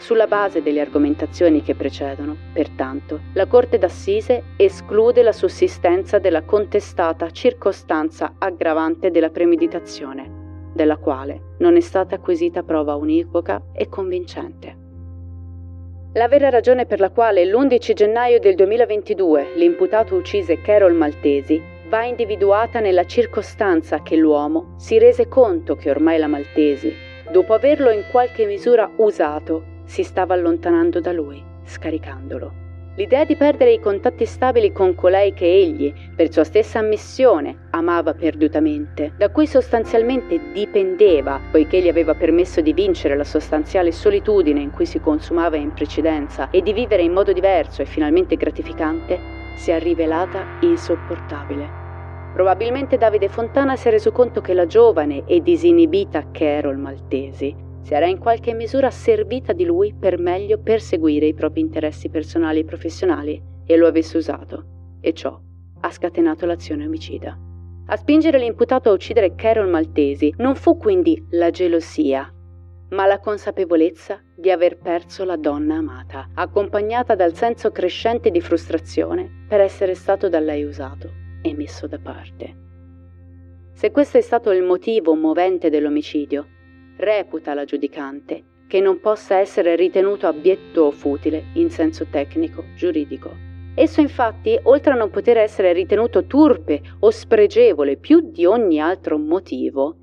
Sulla 0.00 0.26
base 0.26 0.62
delle 0.62 0.80
argomentazioni 0.80 1.60
che 1.60 1.74
precedono, 1.74 2.34
pertanto, 2.54 3.20
la 3.34 3.46
Corte 3.46 3.76
d'Assise 3.76 4.44
esclude 4.56 5.22
la 5.22 5.30
sussistenza 5.30 6.18
della 6.18 6.42
contestata 6.42 7.30
circostanza 7.30 8.36
aggravante 8.38 9.10
della 9.10 9.28
premeditazione, 9.28 10.70
della 10.72 10.96
quale 10.96 11.54
non 11.58 11.76
è 11.76 11.80
stata 11.80 12.14
acquisita 12.14 12.62
prova 12.62 12.94
univoca 12.94 13.62
e 13.74 13.90
convincente. 13.90 14.76
La 16.14 16.28
vera 16.28 16.48
ragione 16.48 16.86
per 16.86 16.98
la 16.98 17.10
quale 17.10 17.44
l'11 17.44 17.92
gennaio 17.92 18.40
del 18.40 18.54
2022 18.54 19.52
l'imputato 19.56 20.16
uccise 20.16 20.62
Carol 20.62 20.94
Maltesi 20.94 21.62
va 21.88 22.04
individuata 22.04 22.80
nella 22.80 23.04
circostanza 23.04 24.00
che 24.00 24.16
l'uomo 24.16 24.76
si 24.78 24.98
rese 24.98 25.28
conto 25.28 25.76
che 25.76 25.90
ormai 25.90 26.18
la 26.18 26.26
Maltesi, 26.26 26.90
dopo 27.30 27.52
averlo 27.52 27.90
in 27.90 28.04
qualche 28.10 28.46
misura 28.46 28.90
usato, 28.96 29.70
si 29.90 30.04
stava 30.04 30.34
allontanando 30.34 31.00
da 31.00 31.10
lui, 31.10 31.42
scaricandolo. 31.64 32.68
L'idea 32.94 33.24
di 33.24 33.34
perdere 33.34 33.72
i 33.72 33.80
contatti 33.80 34.24
stabili 34.24 34.70
con 34.70 34.94
colei 34.94 35.32
che 35.32 35.46
egli, 35.46 35.92
per 36.14 36.30
sua 36.30 36.44
stessa 36.44 36.78
ammissione, 36.78 37.66
amava 37.70 38.14
perdutamente, 38.14 39.14
da 39.16 39.30
cui 39.30 39.48
sostanzialmente 39.48 40.52
dipendeva, 40.52 41.40
poiché 41.50 41.80
gli 41.80 41.88
aveva 41.88 42.14
permesso 42.14 42.60
di 42.60 42.72
vincere 42.72 43.16
la 43.16 43.24
sostanziale 43.24 43.90
solitudine 43.90 44.60
in 44.60 44.70
cui 44.70 44.86
si 44.86 45.00
consumava 45.00 45.56
in 45.56 45.72
precedenza 45.72 46.50
e 46.50 46.62
di 46.62 46.72
vivere 46.72 47.02
in 47.02 47.12
modo 47.12 47.32
diverso 47.32 47.82
e 47.82 47.86
finalmente 47.86 48.36
gratificante, 48.36 49.18
si 49.56 49.72
è 49.72 49.80
rivelata 49.80 50.46
insopportabile. 50.60 51.78
Probabilmente 52.32 52.96
Davide 52.96 53.26
Fontana 53.26 53.74
si 53.74 53.88
è 53.88 53.90
reso 53.90 54.12
conto 54.12 54.40
che 54.40 54.54
la 54.54 54.66
giovane 54.66 55.24
e 55.26 55.42
disinibita 55.42 56.30
Carol 56.30 56.78
Maltesi 56.78 57.68
si 57.82 57.94
era 57.94 58.06
in 58.06 58.18
qualche 58.18 58.54
misura 58.54 58.90
servita 58.90 59.52
di 59.52 59.64
lui 59.64 59.94
per 59.98 60.18
meglio 60.18 60.58
perseguire 60.58 61.26
i 61.26 61.34
propri 61.34 61.60
interessi 61.60 62.08
personali 62.08 62.60
e 62.60 62.64
professionali 62.64 63.42
e 63.64 63.76
lo 63.76 63.86
avesse 63.86 64.16
usato, 64.16 64.98
e 65.00 65.12
ciò 65.12 65.38
ha 65.80 65.90
scatenato 65.90 66.46
l'azione 66.46 66.86
omicida. 66.86 67.38
A 67.86 67.96
spingere 67.96 68.38
l'imputato 68.38 68.90
a 68.90 68.92
uccidere 68.92 69.34
Carol 69.34 69.68
Maltesi 69.68 70.32
non 70.38 70.54
fu 70.54 70.76
quindi 70.76 71.26
la 71.30 71.50
gelosia, 71.50 72.32
ma 72.90 73.06
la 73.06 73.18
consapevolezza 73.18 74.20
di 74.36 74.50
aver 74.50 74.78
perso 74.78 75.24
la 75.24 75.36
donna 75.36 75.76
amata, 75.76 76.30
accompagnata 76.34 77.14
dal 77.14 77.34
senso 77.34 77.70
crescente 77.70 78.30
di 78.30 78.40
frustrazione 78.40 79.44
per 79.48 79.60
essere 79.60 79.94
stato 79.94 80.28
da 80.28 80.40
lei 80.40 80.64
usato 80.64 81.10
e 81.42 81.54
messo 81.54 81.86
da 81.86 81.98
parte. 81.98 82.56
Se 83.72 83.90
questo 83.90 84.18
è 84.18 84.20
stato 84.20 84.50
il 84.50 84.62
motivo 84.62 85.14
movente 85.14 85.70
dell'omicidio, 85.70 86.46
reputa 87.00 87.54
la 87.54 87.64
giudicante 87.64 88.44
che 88.68 88.80
non 88.80 89.00
possa 89.00 89.38
essere 89.38 89.74
ritenuto 89.74 90.28
abietto 90.28 90.82
o 90.82 90.90
futile 90.92 91.46
in 91.54 91.70
senso 91.70 92.06
tecnico 92.08 92.66
giuridico. 92.76 93.48
Esso 93.74 94.00
infatti, 94.00 94.58
oltre 94.64 94.92
a 94.92 94.96
non 94.96 95.10
poter 95.10 95.38
essere 95.38 95.72
ritenuto 95.72 96.24
turpe 96.26 96.80
o 97.00 97.10
spregevole 97.10 97.96
più 97.96 98.30
di 98.30 98.44
ogni 98.44 98.80
altro 98.80 99.18
motivo, 99.18 99.96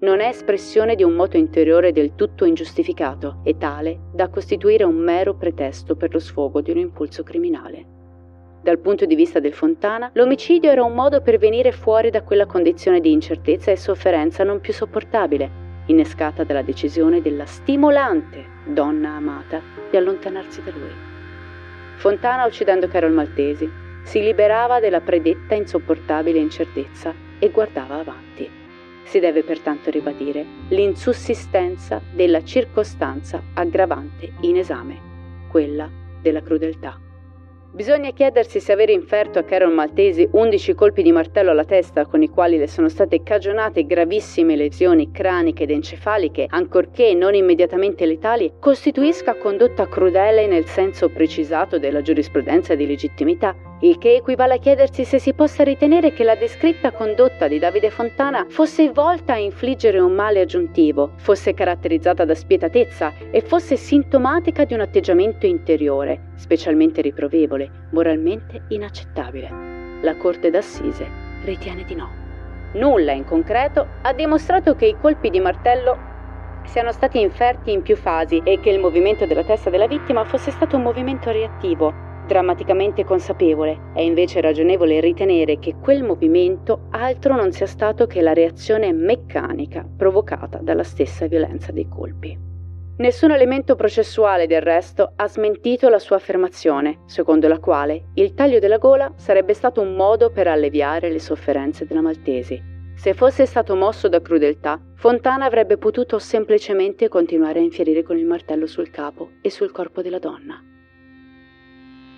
non 0.00 0.20
è 0.20 0.28
espressione 0.28 0.96
di 0.96 1.02
un 1.02 1.12
moto 1.12 1.36
interiore 1.36 1.92
del 1.92 2.14
tutto 2.14 2.44
ingiustificato 2.44 3.40
e 3.44 3.56
tale 3.56 4.08
da 4.12 4.28
costituire 4.28 4.84
un 4.84 4.96
mero 4.96 5.36
pretesto 5.36 5.96
per 5.96 6.12
lo 6.12 6.18
sfogo 6.18 6.60
di 6.60 6.70
un 6.70 6.78
impulso 6.78 7.22
criminale. 7.22 7.86
Dal 8.62 8.78
punto 8.78 9.06
di 9.06 9.14
vista 9.14 9.40
del 9.40 9.54
Fontana, 9.54 10.10
l'omicidio 10.14 10.70
era 10.70 10.84
un 10.84 10.92
modo 10.92 11.22
per 11.22 11.38
venire 11.38 11.72
fuori 11.72 12.10
da 12.10 12.22
quella 12.22 12.44
condizione 12.44 13.00
di 13.00 13.12
incertezza 13.12 13.70
e 13.70 13.76
sofferenza 13.76 14.44
non 14.44 14.60
più 14.60 14.74
sopportabile, 14.74 15.68
innescata 15.90 16.44
dalla 16.44 16.62
decisione 16.62 17.20
della 17.20 17.46
stimolante 17.46 18.46
donna 18.64 19.10
amata 19.10 19.60
di 19.90 19.96
allontanarsi 19.96 20.62
da 20.62 20.70
lui. 20.70 20.94
Fontana, 21.96 22.46
uccidendo 22.46 22.88
Carol 22.88 23.12
Maltesi, 23.12 23.68
si 24.02 24.22
liberava 24.22 24.80
della 24.80 25.00
predetta 25.00 25.54
insopportabile 25.54 26.38
incertezza 26.38 27.12
e 27.38 27.50
guardava 27.50 27.98
avanti. 27.98 28.48
Si 29.04 29.18
deve 29.18 29.42
pertanto 29.42 29.90
ribadire 29.90 30.44
l'insussistenza 30.68 32.00
della 32.12 32.42
circostanza 32.44 33.42
aggravante 33.54 34.32
in 34.42 34.56
esame, 34.56 35.00
quella 35.48 35.90
della 36.22 36.42
crudeltà. 36.42 37.09
Bisogna 37.72 38.10
chiedersi 38.10 38.58
se 38.58 38.72
aver 38.72 38.90
inferto 38.90 39.38
a 39.38 39.44
Carol 39.44 39.72
Maltesi 39.72 40.28
11 40.28 40.74
colpi 40.74 41.02
di 41.02 41.12
martello 41.12 41.52
alla 41.52 41.64
testa 41.64 42.04
con 42.04 42.20
i 42.20 42.28
quali 42.28 42.58
le 42.58 42.66
sono 42.66 42.88
state 42.88 43.22
cagionate 43.22 43.86
gravissime 43.86 44.56
lesioni 44.56 45.12
craniche 45.12 45.62
ed 45.62 45.70
encefaliche, 45.70 46.46
ancorché 46.48 47.14
non 47.14 47.34
immediatamente 47.34 48.06
letali, 48.06 48.54
costituisca 48.58 49.36
condotta 49.36 49.86
crudele 49.86 50.48
nel 50.48 50.66
senso 50.66 51.10
precisato 51.10 51.78
della 51.78 52.02
giurisprudenza 52.02 52.74
di 52.74 52.88
legittimità 52.88 53.54
il 53.82 53.96
che 53.96 54.14
equivale 54.14 54.54
a 54.54 54.58
chiedersi 54.58 55.04
se 55.04 55.18
si 55.18 55.32
possa 55.32 55.62
ritenere 55.62 56.12
che 56.12 56.22
la 56.22 56.34
descritta 56.34 56.92
condotta 56.92 57.48
di 57.48 57.58
Davide 57.58 57.90
Fontana 57.90 58.44
fosse 58.48 58.90
volta 58.90 59.34
a 59.34 59.38
infliggere 59.38 59.98
un 59.98 60.12
male 60.12 60.40
aggiuntivo, 60.40 61.12
fosse 61.16 61.54
caratterizzata 61.54 62.24
da 62.24 62.34
spietatezza 62.34 63.12
e 63.30 63.40
fosse 63.40 63.76
sintomatica 63.76 64.64
di 64.64 64.74
un 64.74 64.80
atteggiamento 64.80 65.46
interiore, 65.46 66.32
specialmente 66.34 67.00
riprovevole, 67.00 67.86
moralmente 67.92 68.64
inaccettabile. 68.68 69.48
La 70.02 70.14
Corte 70.16 70.50
d'Assise 70.50 71.06
ritiene 71.44 71.84
di 71.84 71.94
no. 71.94 72.10
Nulla 72.72 73.12
in 73.12 73.24
concreto 73.24 73.86
ha 74.02 74.12
dimostrato 74.12 74.76
che 74.76 74.86
i 74.86 74.96
colpi 75.00 75.30
di 75.30 75.40
martello 75.40 76.08
siano 76.64 76.92
stati 76.92 77.18
inferti 77.18 77.72
in 77.72 77.80
più 77.80 77.96
fasi 77.96 78.42
e 78.44 78.60
che 78.60 78.70
il 78.70 78.78
movimento 78.78 79.24
della 79.24 79.42
testa 79.42 79.70
della 79.70 79.86
vittima 79.86 80.24
fosse 80.24 80.50
stato 80.50 80.76
un 80.76 80.82
movimento 80.82 81.30
reattivo, 81.30 82.08
drammaticamente 82.30 83.02
consapevole, 83.02 83.90
è 83.92 84.02
invece 84.02 84.40
ragionevole 84.40 85.00
ritenere 85.00 85.58
che 85.58 85.74
quel 85.82 86.04
movimento 86.04 86.86
altro 86.90 87.34
non 87.34 87.50
sia 87.50 87.66
stato 87.66 88.06
che 88.06 88.20
la 88.20 88.32
reazione 88.32 88.92
meccanica 88.92 89.84
provocata 89.96 90.58
dalla 90.62 90.84
stessa 90.84 91.26
violenza 91.26 91.72
dei 91.72 91.88
colpi. 91.88 92.38
Nessun 92.98 93.32
elemento 93.32 93.74
processuale 93.74 94.46
del 94.46 94.62
resto 94.62 95.14
ha 95.16 95.26
smentito 95.26 95.88
la 95.88 95.98
sua 95.98 96.16
affermazione, 96.16 97.00
secondo 97.06 97.48
la 97.48 97.58
quale 97.58 98.10
il 98.14 98.34
taglio 98.34 98.60
della 98.60 98.78
gola 98.78 99.12
sarebbe 99.16 99.52
stato 99.52 99.80
un 99.80 99.96
modo 99.96 100.30
per 100.30 100.46
alleviare 100.46 101.10
le 101.10 101.18
sofferenze 101.18 101.84
della 101.84 102.02
Maltesi. 102.02 102.62
Se 102.94 103.12
fosse 103.12 103.44
stato 103.44 103.74
mosso 103.74 104.08
da 104.08 104.20
crudeltà, 104.20 104.80
Fontana 104.94 105.46
avrebbe 105.46 105.78
potuto 105.78 106.20
semplicemente 106.20 107.08
continuare 107.08 107.58
a 107.58 107.62
infierire 107.62 108.04
con 108.04 108.16
il 108.16 108.26
martello 108.26 108.66
sul 108.66 108.90
capo 108.90 109.30
e 109.40 109.50
sul 109.50 109.72
corpo 109.72 110.00
della 110.00 110.18
donna. 110.20 110.62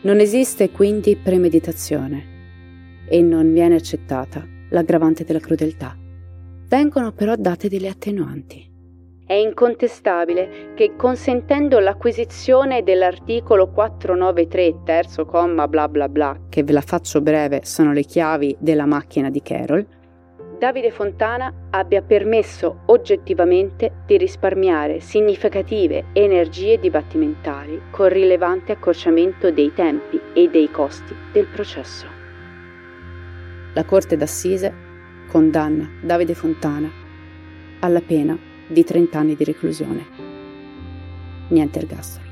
Non 0.04 0.18
esiste 0.18 0.70
quindi 0.70 1.14
premeditazione 1.14 3.04
e 3.06 3.22
non 3.22 3.52
viene 3.52 3.76
accettata 3.76 4.44
l'aggravante 4.70 5.22
della 5.22 5.38
crudeltà. 5.38 5.96
Vengono 6.66 7.12
però 7.12 7.36
date 7.36 7.68
delle 7.68 7.86
attenuanti. 7.86 8.68
È 9.24 9.34
incontestabile 9.34 10.72
che 10.74 10.96
consentendo 10.96 11.78
l'acquisizione 11.78 12.82
dell'articolo 12.82 13.70
493 13.70 14.80
terzo 14.84 15.24
comma 15.24 15.68
bla 15.68 15.88
bla 15.88 16.08
bla, 16.08 16.36
che 16.48 16.64
ve 16.64 16.72
la 16.72 16.80
faccio 16.80 17.20
breve 17.20 17.60
sono 17.62 17.92
le 17.92 18.02
chiavi 18.02 18.56
della 18.58 18.86
macchina 18.86 19.30
di 19.30 19.40
Carol, 19.40 19.86
Davide 20.62 20.92
Fontana 20.92 21.52
abbia 21.70 22.02
permesso 22.02 22.82
oggettivamente 22.86 24.02
di 24.06 24.16
risparmiare 24.16 25.00
significative 25.00 26.04
energie 26.12 26.78
dibattimentali 26.78 27.90
con 27.90 28.08
rilevante 28.08 28.70
accorciamento 28.70 29.50
dei 29.50 29.72
tempi 29.74 30.20
e 30.32 30.48
dei 30.48 30.70
costi 30.70 31.16
del 31.32 31.48
processo. 31.48 32.06
La 33.74 33.84
Corte 33.84 34.16
d'Assise 34.16 34.72
condanna 35.28 35.90
Davide 36.00 36.34
Fontana 36.34 36.88
alla 37.80 38.00
pena 38.00 38.38
di 38.68 38.84
30 38.84 39.18
anni 39.18 39.34
di 39.34 39.42
reclusione. 39.42 40.06
Niente 41.48 41.80
ergastolo. 41.80 42.30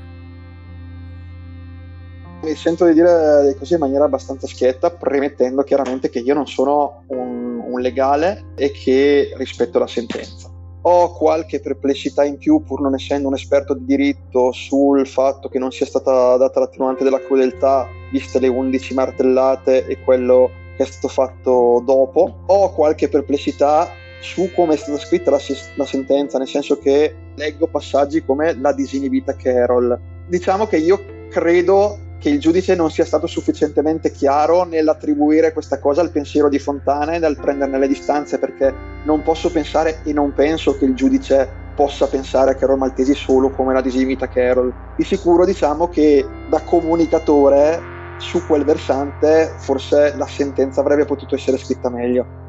Mi 2.43 2.55
sento 2.55 2.85
di 2.87 2.93
dire 2.93 3.43
le 3.43 3.55
cose 3.55 3.75
in 3.75 3.81
maniera 3.81 4.05
abbastanza 4.05 4.47
schietta, 4.47 4.89
premettendo 4.89 5.61
chiaramente 5.61 6.09
che 6.09 6.19
io 6.19 6.33
non 6.33 6.47
sono 6.47 7.03
un, 7.07 7.30
un 7.71 7.81
legale 7.81 8.53
e 8.55 8.71
che 8.71 9.31
rispetto 9.35 9.79
la 9.79 9.87
sentenza. 9.87 10.49
Ho 10.83 11.13
qualche 11.13 11.59
perplessità 11.59 12.23
in 12.23 12.37
più, 12.37 12.63
pur 12.63 12.81
non 12.81 12.95
essendo 12.95 13.27
un 13.27 13.35
esperto 13.35 13.75
di 13.75 13.85
diritto, 13.85 14.51
sul 14.51 15.07
fatto 15.07 15.47
che 15.47 15.59
non 15.59 15.71
sia 15.71 15.85
stata 15.85 16.37
data 16.37 16.59
l'attenuante 16.59 17.03
della 17.03 17.19
crudeltà, 17.19 17.87
viste 18.11 18.39
le 18.39 18.47
11 18.47 18.93
martellate 18.95 19.85
e 19.85 20.01
quello 20.01 20.49
che 20.75 20.83
è 20.83 20.85
stato 20.87 21.07
fatto 21.07 21.83
dopo. 21.85 22.43
Ho 22.47 22.73
qualche 22.73 23.09
perplessità 23.09 23.89
su 24.21 24.51
come 24.55 24.73
è 24.73 24.77
stata 24.77 24.97
scritta 24.97 25.29
la, 25.29 25.39
la 25.75 25.85
sentenza, 25.85 26.37
nel 26.37 26.47
senso 26.47 26.77
che 26.77 27.13
leggo 27.35 27.67
passaggi 27.67 28.23
come 28.23 28.55
la 28.55 28.73
disinibita 28.73 29.35
Carol. 29.35 29.99
Diciamo 30.27 30.67
che 30.67 30.77
io 30.77 31.27
credo 31.29 31.97
che 32.21 32.29
il 32.29 32.39
giudice 32.39 32.75
non 32.75 32.91
sia 32.91 33.03
stato 33.03 33.25
sufficientemente 33.25 34.11
chiaro 34.11 34.63
nell'attribuire 34.63 35.53
questa 35.53 35.79
cosa 35.79 36.01
al 36.01 36.11
pensiero 36.11 36.49
di 36.49 36.59
Fontana 36.59 37.13
e 37.13 37.17
nel 37.17 37.35
prenderne 37.35 37.79
le 37.79 37.87
distanze 37.87 38.37
perché 38.37 38.71
non 39.05 39.23
posso 39.23 39.51
pensare 39.51 40.01
e 40.03 40.13
non 40.13 40.31
penso 40.31 40.77
che 40.77 40.85
il 40.85 40.93
giudice 40.93 41.49
possa 41.75 42.05
pensare 42.05 42.51
a 42.51 42.53
Carol 42.53 42.77
Maltesi 42.77 43.15
solo 43.15 43.49
come 43.49 43.73
la 43.73 43.81
disimita 43.81 44.27
Carol. 44.27 44.71
Di 44.95 45.03
sicuro 45.03 45.45
diciamo 45.45 45.87
che 45.87 46.23
da 46.47 46.61
comunicatore 46.61 47.81
su 48.17 48.45
quel 48.45 48.65
versante 48.65 49.55
forse 49.57 50.13
la 50.15 50.27
sentenza 50.27 50.81
avrebbe 50.81 51.05
potuto 51.05 51.33
essere 51.33 51.57
scritta 51.57 51.89
meglio. 51.89 52.39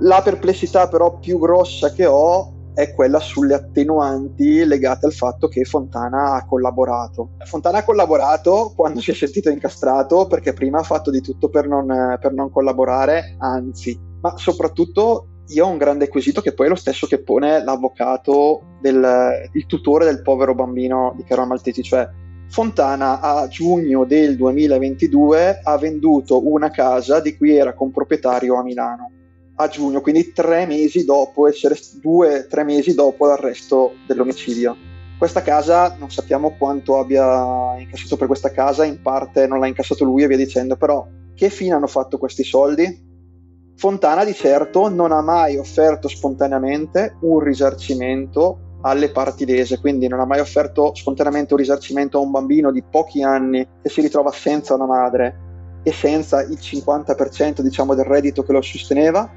La 0.00 0.22
perplessità 0.22 0.86
però 0.86 1.18
più 1.18 1.40
grossa 1.40 1.90
che 1.90 2.06
ho 2.06 2.55
è 2.76 2.92
quella 2.92 3.20
sulle 3.20 3.54
attenuanti 3.54 4.62
legate 4.66 5.06
al 5.06 5.14
fatto 5.14 5.48
che 5.48 5.64
Fontana 5.64 6.34
ha 6.34 6.44
collaborato. 6.44 7.30
Fontana 7.46 7.78
ha 7.78 7.84
collaborato 7.84 8.74
quando 8.76 9.00
si 9.00 9.12
è 9.12 9.14
sentito 9.14 9.48
incastrato 9.48 10.26
perché 10.26 10.52
prima 10.52 10.80
ha 10.80 10.82
fatto 10.82 11.10
di 11.10 11.22
tutto 11.22 11.48
per 11.48 11.66
non, 11.66 12.18
per 12.20 12.34
non 12.34 12.50
collaborare, 12.50 13.36
anzi, 13.38 13.98
ma 14.20 14.36
soprattutto 14.36 15.28
io 15.48 15.64
ho 15.64 15.70
un 15.70 15.78
grande 15.78 16.08
quesito 16.08 16.42
che 16.42 16.52
poi 16.52 16.66
è 16.66 16.68
lo 16.68 16.74
stesso 16.74 17.06
che 17.06 17.22
pone 17.22 17.64
l'avvocato 17.64 18.76
del 18.82 19.48
il 19.52 19.64
tutore 19.64 20.04
del 20.04 20.20
povero 20.20 20.54
bambino 20.54 21.14
di 21.16 21.24
Carol 21.24 21.46
Maltesi, 21.46 21.82
cioè 21.82 22.06
Fontana 22.48 23.20
a 23.20 23.48
giugno 23.48 24.04
del 24.04 24.36
2022 24.36 25.60
ha 25.62 25.78
venduto 25.78 26.46
una 26.46 26.70
casa 26.70 27.20
di 27.20 27.38
cui 27.38 27.56
era 27.56 27.72
comproprietario 27.72 28.58
a 28.58 28.62
Milano 28.62 29.10
a 29.56 29.68
giugno, 29.68 30.00
quindi 30.00 30.32
tre 30.32 30.66
mesi 30.66 31.04
dopo 31.04 31.48
essere 31.48 31.76
due 32.00 32.46
tre 32.48 32.64
mesi 32.64 32.94
dopo 32.94 33.26
l'arresto 33.26 33.94
dell'omicidio. 34.06 34.76
Questa 35.18 35.40
casa 35.40 35.96
non 35.98 36.10
sappiamo 36.10 36.56
quanto 36.58 36.98
abbia 36.98 37.78
incassato 37.78 38.16
per 38.16 38.26
questa 38.26 38.50
casa, 38.50 38.84
in 38.84 39.00
parte 39.00 39.46
non 39.46 39.60
l'ha 39.60 39.66
incassato 39.66 40.04
lui 40.04 40.22
e 40.22 40.26
via 40.26 40.36
dicendo, 40.36 40.76
però 40.76 41.06
che 41.34 41.48
fine 41.48 41.72
hanno 41.74 41.86
fatto 41.86 42.18
questi 42.18 42.44
soldi? 42.44 43.04
Fontana 43.76 44.24
di 44.24 44.34
certo 44.34 44.88
non 44.88 45.12
ha 45.12 45.22
mai 45.22 45.56
offerto 45.56 46.08
spontaneamente 46.08 47.16
un 47.22 47.40
risarcimento 47.40 48.78
alle 48.82 49.10
parti 49.10 49.46
lese, 49.46 49.80
quindi 49.80 50.06
non 50.06 50.20
ha 50.20 50.26
mai 50.26 50.40
offerto 50.40 50.94
spontaneamente 50.94 51.54
un 51.54 51.60
risarcimento 51.60 52.18
a 52.18 52.20
un 52.20 52.30
bambino 52.30 52.70
di 52.70 52.82
pochi 52.82 53.22
anni 53.22 53.66
che 53.82 53.88
si 53.88 54.02
ritrova 54.02 54.30
senza 54.32 54.74
una 54.74 54.86
madre 54.86 55.80
e 55.82 55.92
senza 55.92 56.42
il 56.42 56.58
50% 56.60 57.60
diciamo, 57.60 57.94
del 57.94 58.04
reddito 58.04 58.42
che 58.42 58.52
lo 58.52 58.60
sosteneva, 58.60 59.30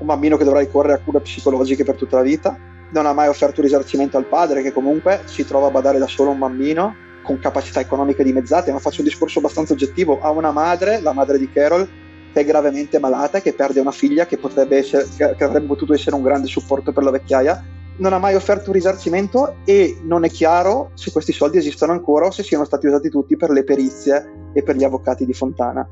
un 0.00 0.06
bambino 0.06 0.36
che 0.36 0.44
dovrà 0.44 0.60
ricorrere 0.60 0.94
a 0.94 1.00
cure 1.02 1.20
psicologiche 1.20 1.84
per 1.84 1.94
tutta 1.94 2.16
la 2.16 2.22
vita, 2.22 2.56
non 2.90 3.06
ha 3.06 3.12
mai 3.12 3.28
offerto 3.28 3.62
risarcimento 3.62 4.16
al 4.16 4.26
padre 4.26 4.62
che 4.62 4.72
comunque 4.72 5.22
si 5.24 5.46
trova 5.46 5.68
a 5.68 5.70
badare 5.70 5.98
da 5.98 6.06
solo 6.06 6.30
un 6.30 6.38
bambino 6.38 6.94
con 7.22 7.38
capacità 7.38 7.80
economiche 7.80 8.24
dimezzate, 8.24 8.72
ma 8.72 8.78
faccio 8.78 9.00
un 9.00 9.06
discorso 9.06 9.38
abbastanza 9.38 9.74
oggettivo, 9.74 10.20
ha 10.20 10.30
una 10.30 10.50
madre, 10.50 11.00
la 11.00 11.12
madre 11.12 11.38
di 11.38 11.50
Carol, 11.50 11.88
che 12.32 12.40
è 12.40 12.44
gravemente 12.44 12.98
malata 12.98 13.38
e 13.38 13.42
che 13.42 13.52
perde 13.52 13.80
una 13.80 13.92
figlia 13.92 14.26
che, 14.26 14.38
essere, 14.70 15.06
che 15.16 15.44
avrebbe 15.44 15.66
potuto 15.66 15.92
essere 15.92 16.16
un 16.16 16.22
grande 16.22 16.46
supporto 16.46 16.92
per 16.92 17.02
la 17.02 17.10
vecchiaia, 17.10 17.64
non 17.96 18.12
ha 18.14 18.18
mai 18.18 18.34
offerto 18.34 18.70
un 18.70 18.76
risarcimento 18.76 19.56
e 19.64 19.98
non 20.02 20.24
è 20.24 20.30
chiaro 20.30 20.90
se 20.94 21.12
questi 21.12 21.32
soldi 21.32 21.58
esistono 21.58 21.92
ancora 21.92 22.26
o 22.26 22.30
se 22.30 22.42
siano 22.42 22.64
stati 22.64 22.86
usati 22.86 23.10
tutti 23.10 23.36
per 23.36 23.50
le 23.50 23.62
perizie 23.62 24.50
e 24.54 24.62
per 24.62 24.76
gli 24.76 24.84
avvocati 24.84 25.26
di 25.26 25.34
Fontana. 25.34 25.86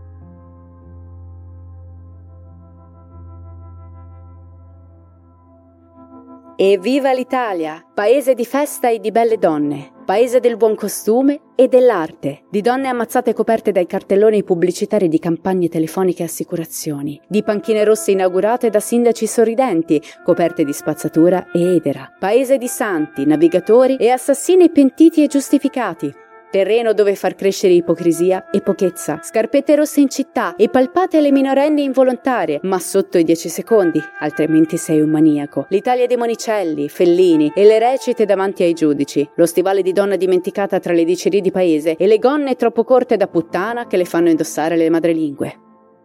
Evviva 6.60 7.12
l'Italia! 7.12 7.86
Paese 7.94 8.34
di 8.34 8.44
festa 8.44 8.88
e 8.88 8.98
di 8.98 9.12
belle 9.12 9.38
donne, 9.38 9.92
paese 10.04 10.40
del 10.40 10.56
buon 10.56 10.74
costume 10.74 11.52
e 11.54 11.68
dell'arte, 11.68 12.46
di 12.50 12.62
donne 12.62 12.88
ammazzate 12.88 13.32
coperte 13.32 13.70
dai 13.70 13.86
cartelloni 13.86 14.42
pubblicitari 14.42 15.06
di 15.06 15.20
campagne 15.20 15.68
telefoniche 15.68 16.22
e 16.22 16.26
assicurazioni, 16.26 17.20
di 17.28 17.44
panchine 17.44 17.84
rosse 17.84 18.10
inaugurate 18.10 18.70
da 18.70 18.80
sindaci 18.80 19.28
sorridenti, 19.28 20.02
coperte 20.24 20.64
di 20.64 20.72
spazzatura 20.72 21.52
e 21.52 21.76
edera, 21.76 22.12
paese 22.18 22.58
di 22.58 22.66
santi, 22.66 23.24
navigatori 23.24 23.94
e 23.94 24.10
assassini 24.10 24.68
pentiti 24.68 25.22
e 25.22 25.28
giustificati, 25.28 26.12
Terreno 26.50 26.94
dove 26.94 27.14
far 27.14 27.34
crescere 27.34 27.74
ipocrisia 27.74 28.48
e 28.48 28.62
pochezza, 28.62 29.20
scarpette 29.22 29.76
rosse 29.76 30.00
in 30.00 30.08
città 30.08 30.56
e 30.56 30.70
palpate 30.70 31.18
alle 31.18 31.30
minorenni 31.30 31.82
involontarie, 31.82 32.60
ma 32.62 32.78
sotto 32.78 33.18
i 33.18 33.24
10 33.24 33.50
secondi, 33.50 34.00
altrimenti 34.20 34.78
sei 34.78 35.02
un 35.02 35.10
maniaco. 35.10 35.66
L'Italia 35.68 36.06
dei 36.06 36.16
Monicelli, 36.16 36.88
Fellini 36.88 37.52
e 37.54 37.64
le 37.64 37.78
recite 37.78 38.24
davanti 38.24 38.62
ai 38.62 38.72
giudici, 38.72 39.28
lo 39.34 39.44
stivale 39.44 39.82
di 39.82 39.92
donna 39.92 40.16
dimenticata 40.16 40.78
tra 40.78 40.94
le 40.94 41.04
dicerie 41.04 41.42
di 41.42 41.50
paese 41.50 41.96
e 41.96 42.06
le 42.06 42.18
gonne 42.18 42.54
troppo 42.54 42.82
corte 42.82 43.18
da 43.18 43.26
puttana 43.26 43.86
che 43.86 43.98
le 43.98 44.06
fanno 44.06 44.30
indossare 44.30 44.76
le 44.76 44.88
madrelingue. 44.88 45.60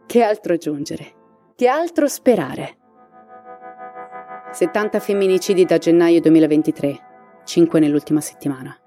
Che 0.06 0.21
altro 0.21 0.56
aggiungere? 0.56 1.06
Che 1.56 1.67
altro 1.67 2.06
sperare? 2.10 2.77
70 4.51 4.99
femminicidi 4.99 5.63
da 5.63 5.77
gennaio 5.77 6.19
2023, 6.19 6.99
5 7.45 7.79
nell'ultima 7.79 8.19
settimana 8.19 8.77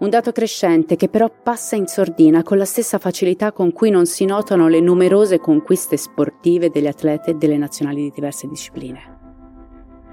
un 0.00 0.10
dato 0.10 0.32
crescente 0.32 0.96
che 0.96 1.08
però 1.08 1.30
passa 1.30 1.76
in 1.76 1.86
sordina 1.86 2.42
con 2.42 2.58
la 2.58 2.64
stessa 2.64 2.98
facilità 2.98 3.52
con 3.52 3.72
cui 3.72 3.90
non 3.90 4.06
si 4.06 4.24
notano 4.24 4.68
le 4.68 4.80
numerose 4.80 5.38
conquiste 5.38 5.96
sportive 5.96 6.70
degli 6.70 6.86
atleti 6.86 7.36
delle 7.36 7.56
nazionali 7.56 8.02
di 8.02 8.10
diverse 8.10 8.48
discipline. 8.48 9.18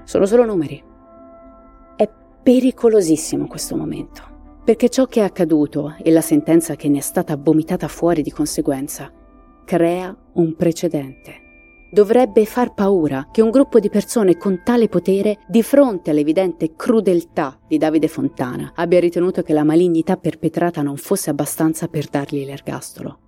Sono 0.04 0.26
solo 0.26 0.44
numeri. 0.44 0.82
È 1.96 2.08
pericolosissimo 2.42 3.46
questo 3.46 3.76
momento, 3.76 4.22
perché 4.64 4.88
ciò 4.88 5.06
che 5.06 5.20
è 5.20 5.24
accaduto 5.24 5.96
e 6.02 6.10
la 6.10 6.20
sentenza 6.20 6.76
che 6.76 6.88
ne 6.88 6.98
è 6.98 7.02
stata 7.02 7.36
vomitata 7.36 7.88
fuori 7.88 8.22
di 8.22 8.30
conseguenza 8.30 9.12
crea 9.64 10.16
un 10.34 10.54
precedente 10.54 11.41
dovrebbe 11.92 12.46
far 12.46 12.72
paura 12.72 13.28
che 13.30 13.42
un 13.42 13.50
gruppo 13.50 13.78
di 13.78 13.90
persone 13.90 14.38
con 14.38 14.62
tale 14.64 14.88
potere, 14.88 15.40
di 15.46 15.62
fronte 15.62 16.08
all'evidente 16.08 16.74
crudeltà 16.74 17.60
di 17.68 17.76
Davide 17.76 18.08
Fontana, 18.08 18.72
abbia 18.74 18.98
ritenuto 18.98 19.42
che 19.42 19.52
la 19.52 19.62
malignità 19.62 20.16
perpetrata 20.16 20.80
non 20.80 20.96
fosse 20.96 21.28
abbastanza 21.28 21.88
per 21.88 22.06
dargli 22.06 22.46
l'ergastolo. 22.46 23.18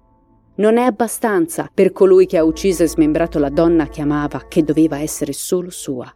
Non 0.56 0.78
è 0.78 0.82
abbastanza 0.82 1.68
per 1.72 1.92
colui 1.92 2.24
che 2.24 2.38
ha 2.38 2.44
ucciso 2.44 2.84
e 2.84 2.88
smembrato 2.88 3.38
la 3.38 3.50
donna 3.50 3.88
che 3.88 4.00
amava, 4.00 4.46
che 4.48 4.62
doveva 4.62 4.98
essere 4.98 5.34
solo 5.34 5.68
sua. 5.68 6.10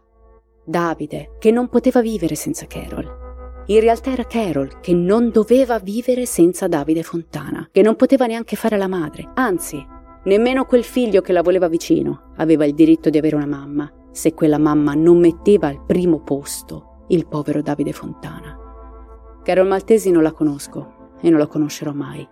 Davide, 0.65 1.35
che 1.37 1.51
non 1.51 1.69
poteva 1.69 2.01
vivere 2.01 2.33
senza 2.33 2.65
Carol. 2.65 3.27
In 3.67 3.79
realtà 3.79 4.11
era 4.11 4.25
Carol 4.25 4.79
che 4.79 4.93
non 4.93 5.29
doveva 5.29 5.77
vivere 5.77 6.25
senza 6.25 6.67
Davide 6.67 7.03
Fontana, 7.03 7.69
che 7.71 7.83
non 7.83 7.95
poteva 7.95 8.25
neanche 8.25 8.55
fare 8.55 8.77
la 8.77 8.87
madre, 8.87 9.29
anzi 9.35 9.97
Nemmeno 10.23 10.65
quel 10.65 10.83
figlio 10.83 11.21
che 11.21 11.31
la 11.31 11.41
voleva 11.41 11.69
vicino 11.69 12.33
aveva 12.35 12.65
il 12.65 12.73
diritto 12.73 13.09
di 13.09 13.17
avere 13.17 13.37
una 13.37 13.45
mamma, 13.45 13.89
se 14.11 14.33
quella 14.33 14.57
mamma 14.57 14.93
non 14.93 15.17
metteva 15.17 15.67
al 15.67 15.85
primo 15.85 16.19
posto 16.19 17.05
il 17.07 17.25
povero 17.25 17.61
Davide 17.61 17.93
Fontana. 17.93 18.57
Carol 19.43 19.67
Maltesi 19.67 20.11
non 20.11 20.21
la 20.21 20.33
conosco 20.33 21.13
e 21.21 21.29
non 21.29 21.39
la 21.39 21.47
conoscerò 21.47 21.93
mai. 21.93 22.27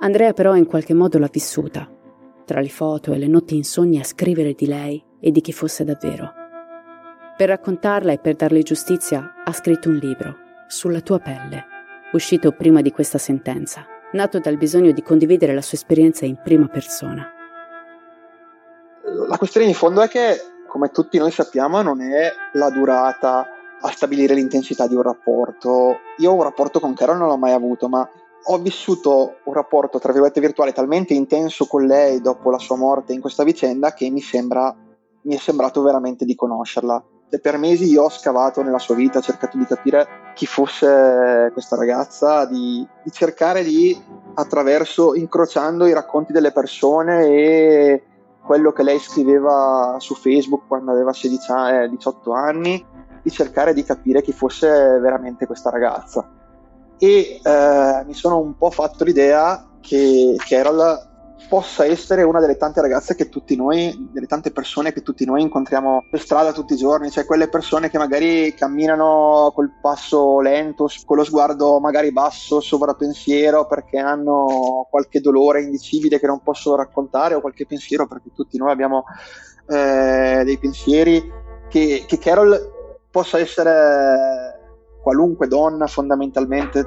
Andrea 0.00 0.34
però 0.34 0.54
in 0.54 0.66
qualche 0.66 0.92
modo 0.92 1.18
l'ha 1.18 1.30
vissuta, 1.32 1.90
tra 2.44 2.60
le 2.60 2.68
foto 2.68 3.12
e 3.12 3.18
le 3.18 3.26
notti 3.26 3.56
insonni 3.56 3.98
a 3.98 4.04
scrivere 4.04 4.52
di 4.52 4.66
lei 4.66 5.02
e 5.18 5.30
di 5.30 5.40
chi 5.40 5.52
fosse 5.52 5.84
davvero. 5.84 6.32
Per 7.36 7.48
raccontarla 7.48 8.12
e 8.12 8.18
per 8.18 8.36
darle 8.36 8.62
giustizia 8.62 9.42
ha 9.44 9.52
scritto 9.52 9.88
un 9.88 9.96
libro, 9.96 10.36
Sulla 10.66 11.00
tua 11.00 11.18
pelle, 11.18 11.64
uscito 12.12 12.52
prima 12.52 12.80
di 12.80 12.92
questa 12.92 13.18
sentenza 13.18 13.84
nato 14.12 14.38
dal 14.38 14.56
bisogno 14.56 14.92
di 14.92 15.02
condividere 15.02 15.54
la 15.54 15.62
sua 15.62 15.76
esperienza 15.76 16.24
in 16.24 16.40
prima 16.42 16.66
persona. 16.66 17.28
La 19.26 19.38
questione 19.38 19.66
di 19.66 19.74
fondo 19.74 20.00
è 20.02 20.08
che, 20.08 20.36
come 20.66 20.90
tutti 20.90 21.18
noi 21.18 21.30
sappiamo, 21.30 21.82
non 21.82 22.00
è 22.00 22.30
la 22.52 22.70
durata 22.70 23.46
a 23.80 23.90
stabilire 23.90 24.34
l'intensità 24.34 24.86
di 24.86 24.94
un 24.94 25.02
rapporto. 25.02 25.98
Io 26.18 26.34
un 26.34 26.42
rapporto 26.42 26.80
con 26.80 26.94
Carol 26.94 27.18
non 27.18 27.28
l'ho 27.28 27.36
mai 27.36 27.52
avuto, 27.52 27.88
ma 27.88 28.08
ho 28.42 28.58
vissuto 28.58 29.38
un 29.44 29.52
rapporto, 29.52 29.98
tra 29.98 30.12
virgolette, 30.12 30.40
virtuale 30.40 30.72
talmente 30.72 31.14
intenso 31.14 31.66
con 31.66 31.86
lei 31.86 32.20
dopo 32.20 32.50
la 32.50 32.58
sua 32.58 32.76
morte 32.76 33.12
in 33.12 33.20
questa 33.20 33.44
vicenda 33.44 33.92
che 33.92 34.08
mi, 34.10 34.20
sembra, 34.20 34.74
mi 35.22 35.34
è 35.34 35.38
sembrato 35.38 35.82
veramente 35.82 36.24
di 36.24 36.34
conoscerla 36.34 37.02
per 37.38 37.58
mesi 37.58 37.90
io 37.90 38.04
ho 38.04 38.10
scavato 38.10 38.62
nella 38.62 38.78
sua 38.78 38.94
vita, 38.94 39.18
ho 39.18 39.22
cercato 39.22 39.56
di 39.56 39.66
capire 39.66 40.32
chi 40.34 40.46
fosse 40.46 41.50
questa 41.52 41.76
ragazza, 41.76 42.44
di, 42.46 42.86
di 43.02 43.10
cercare 43.12 43.62
di, 43.62 43.96
attraverso, 44.34 45.14
incrociando 45.14 45.86
i 45.86 45.92
racconti 45.92 46.32
delle 46.32 46.52
persone 46.52 47.26
e 47.26 48.02
quello 48.44 48.72
che 48.72 48.82
lei 48.82 48.98
scriveva 48.98 49.96
su 49.98 50.14
Facebook 50.14 50.66
quando 50.66 50.90
aveva 50.90 51.12
16 51.12 51.52
eh, 51.52 51.88
18 51.88 52.32
anni, 52.32 52.84
di 53.22 53.30
cercare 53.30 53.74
di 53.74 53.84
capire 53.84 54.22
chi 54.22 54.32
fosse 54.32 54.98
veramente 54.98 55.46
questa 55.46 55.70
ragazza. 55.70 56.28
E 56.98 57.40
eh, 57.42 58.04
mi 58.06 58.14
sono 58.14 58.38
un 58.38 58.56
po' 58.56 58.70
fatto 58.70 59.04
l'idea 59.04 59.68
che 59.80 60.36
Carol 60.38 61.09
possa 61.48 61.84
essere 61.84 62.22
una 62.22 62.40
delle 62.40 62.56
tante 62.56 62.80
ragazze 62.80 63.14
che 63.14 63.28
tutti 63.28 63.56
noi, 63.56 64.08
delle 64.12 64.26
tante 64.26 64.50
persone 64.50 64.92
che 64.92 65.02
tutti 65.02 65.24
noi 65.24 65.42
incontriamo 65.42 66.06
per 66.10 66.20
strada 66.20 66.52
tutti 66.52 66.74
i 66.74 66.76
giorni, 66.76 67.10
cioè 67.10 67.24
quelle 67.24 67.48
persone 67.48 67.90
che 67.90 67.98
magari 67.98 68.54
camminano 68.54 69.50
col 69.54 69.72
passo 69.80 70.40
lento, 70.40 70.88
con 71.04 71.16
lo 71.16 71.24
sguardo 71.24 71.80
magari 71.80 72.12
basso, 72.12 72.60
sovrappensiero 72.60 73.66
perché 73.66 73.98
hanno 73.98 74.86
qualche 74.90 75.20
dolore 75.20 75.62
indicibile 75.62 76.20
che 76.20 76.26
non 76.26 76.40
possono 76.42 76.76
raccontare 76.76 77.34
o 77.34 77.40
qualche 77.40 77.66
pensiero 77.66 78.06
perché 78.06 78.30
tutti 78.34 78.56
noi 78.56 78.70
abbiamo 78.70 79.04
eh, 79.68 80.42
dei 80.44 80.58
pensieri 80.58 81.22
che, 81.68 82.04
che 82.06 82.18
Carol 82.18 82.78
possa 83.10 83.38
essere 83.38 84.58
qualunque 85.02 85.48
donna 85.48 85.86
fondamentalmente, 85.86 86.86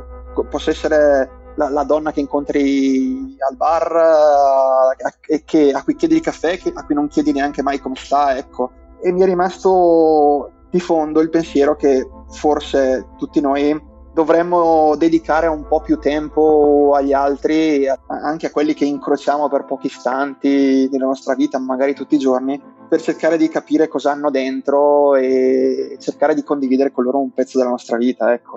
possa 0.50 0.70
essere 0.70 1.42
la, 1.56 1.70
la, 1.70 1.84
donna 1.84 2.12
che 2.12 2.20
incontri 2.20 3.36
al 3.50 3.56
bar 3.56 3.92
uh, 3.92 5.32
e 5.32 5.44
che, 5.44 5.72
a 5.72 5.84
cui 5.84 5.96
chiedi 5.96 6.16
il 6.16 6.22
caffè, 6.22 6.58
che, 6.58 6.72
a 6.74 6.84
cui 6.86 6.96
non 6.96 7.08
chiedi 7.08 7.32
neanche 7.32 7.62
mai 7.62 7.80
come 7.80 7.96
sta, 7.96 8.38
ecco. 8.38 8.72
E 9.02 9.12
mi 9.12 9.22
è 9.22 9.26
rimasto 9.26 10.52
di 10.70 10.80
fondo 10.80 11.20
il 11.20 11.30
pensiero 11.30 11.76
che 11.76 12.08
forse 12.30 13.10
tutti 13.18 13.40
noi 13.42 13.92
dovremmo 14.14 14.96
dedicare 14.96 15.48
un 15.48 15.68
po' 15.68 15.82
più 15.82 15.98
tempo 15.98 16.94
agli 16.96 17.14
altri, 17.14 17.88
anche 18.08 18.48
a 18.48 18.52
quelli 18.52 18.74
che 18.74 18.86
incrociamo 18.86 19.50
per 19.50 19.66
pochi 19.66 19.88
istanti 19.88 20.88
nella 20.92 21.06
nostra 21.06 21.34
vita, 21.34 21.58
magari 21.60 21.96
tutti 21.96 22.16
i 22.16 22.20
giorni, 22.20 22.62
per 22.88 23.02
cercare 23.02 23.38
di 23.38 23.50
capire 23.50 23.88
cosa 23.88 24.12
hanno 24.12 24.30
dentro 24.30 25.16
e 25.16 25.98
cercare 26.00 26.36
di 26.36 26.44
condividere 26.44 26.92
con 26.92 27.04
loro 27.04 27.20
un 27.20 27.32
pezzo 27.32 27.58
della 27.58 27.72
nostra 27.72 27.98
vita, 27.98 28.32
ecco. 28.32 28.54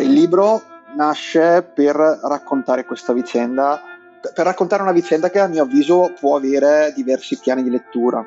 Il 0.00 0.12
libro 0.12 0.60
nasce 0.94 1.62
per 1.62 1.94
raccontare 1.96 2.84
questa 2.84 3.12
vicenda, 3.12 3.80
per 4.34 4.44
raccontare 4.44 4.82
una 4.82 4.92
vicenda 4.92 5.30
che 5.30 5.38
a 5.38 5.46
mio 5.46 5.62
avviso 5.62 6.12
può 6.18 6.36
avere 6.36 6.92
diversi 6.94 7.38
piani 7.38 7.62
di 7.62 7.70
lettura, 7.70 8.24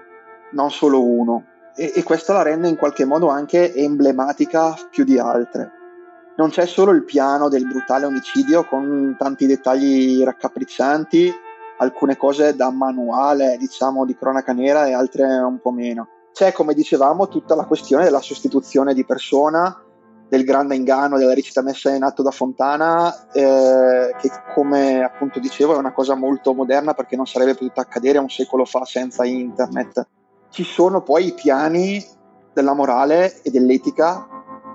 non 0.51 0.71
solo 0.71 1.03
uno, 1.03 1.45
e, 1.75 1.91
e 1.95 2.03
questa 2.03 2.33
la 2.33 2.41
rende 2.41 2.67
in 2.67 2.77
qualche 2.77 3.05
modo 3.05 3.29
anche 3.29 3.73
emblematica 3.73 4.75
più 4.89 5.03
di 5.03 5.17
altre. 5.17 5.71
Non 6.35 6.49
c'è 6.49 6.65
solo 6.65 6.91
il 6.91 7.03
piano 7.03 7.47
del 7.47 7.67
brutale 7.67 8.05
omicidio 8.05 8.65
con 8.65 9.15
tanti 9.19 9.45
dettagli 9.45 10.23
raccapriccianti, 10.23 11.31
alcune 11.77 12.17
cose 12.17 12.55
da 12.55 12.71
manuale, 12.71 13.57
diciamo, 13.59 14.05
di 14.05 14.15
cronaca 14.15 14.53
nera 14.53 14.87
e 14.87 14.93
altre 14.93 15.25
un 15.25 15.59
po' 15.59 15.71
meno. 15.71 16.07
C'è, 16.31 16.51
come 16.51 16.73
dicevamo, 16.73 17.27
tutta 17.27 17.53
la 17.53 17.65
questione 17.65 18.05
della 18.05 18.21
sostituzione 18.21 18.95
di 18.95 19.05
persona, 19.05 19.79
del 20.33 20.45
grande 20.45 20.73
inganno, 20.73 21.19
della 21.19 21.35
recita 21.35 21.61
messa 21.61 21.93
in 21.93 22.01
atto 22.01 22.23
da 22.23 22.31
Fontana, 22.31 23.29
eh, 23.33 24.15
che 24.19 24.31
come 24.55 25.03
appunto 25.03 25.39
dicevo 25.39 25.75
è 25.75 25.77
una 25.77 25.91
cosa 25.91 26.15
molto 26.15 26.55
moderna 26.55 26.95
perché 26.95 27.15
non 27.15 27.27
sarebbe 27.27 27.53
potuta 27.53 27.81
accadere 27.81 28.17
un 28.17 28.29
secolo 28.29 28.65
fa 28.65 28.83
senza 28.83 29.25
internet. 29.25 30.07
Ci 30.49 30.63
sono 30.63 31.03
poi 31.03 31.27
i 31.27 31.33
piani 31.33 32.03
della 32.51 32.73
morale 32.73 33.43
e 33.43 33.51
dell'etica, 33.51 34.27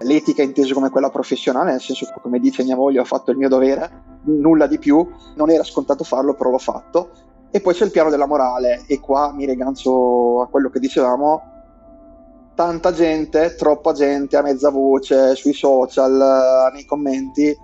l'etica 0.02 0.42
intesa 0.42 0.74
come 0.74 0.90
quella 0.90 1.11
professionale, 1.11 1.72
nel 1.72 1.80
senso 1.80 2.06
che 2.06 2.20
come 2.22 2.38
dice 2.38 2.62
mia 2.62 2.76
moglie 2.76 3.00
ho 3.00 3.04
fatto 3.04 3.32
il 3.32 3.36
mio 3.36 3.48
dovere, 3.48 4.20
nulla 4.26 4.68
di 4.68 4.78
più, 4.78 5.04
non 5.34 5.50
era 5.50 5.64
scontato 5.64 6.04
farlo, 6.04 6.34
però 6.34 6.50
l'ho 6.50 6.59
fatto. 6.59 7.11
E 7.50 7.61
poi 7.61 7.74
c'è 7.74 7.84
il 7.84 7.90
piano 7.90 8.11
della 8.11 8.26
morale, 8.26 8.84
e 8.86 9.00
qua 9.00 9.32
mi 9.32 9.44
rigancio 9.44 10.40
a 10.40 10.46
quello 10.46 10.70
che 10.70 10.78
dicevamo, 10.78 11.57
tanta 12.59 12.90
gente, 12.90 13.54
troppa 13.54 13.92
gente 13.92 14.36
a 14.36 14.42
mezza 14.42 14.70
voce 14.70 15.36
sui 15.36 15.52
social, 15.52 16.72
nei 16.72 16.84
commenti, 16.86 17.56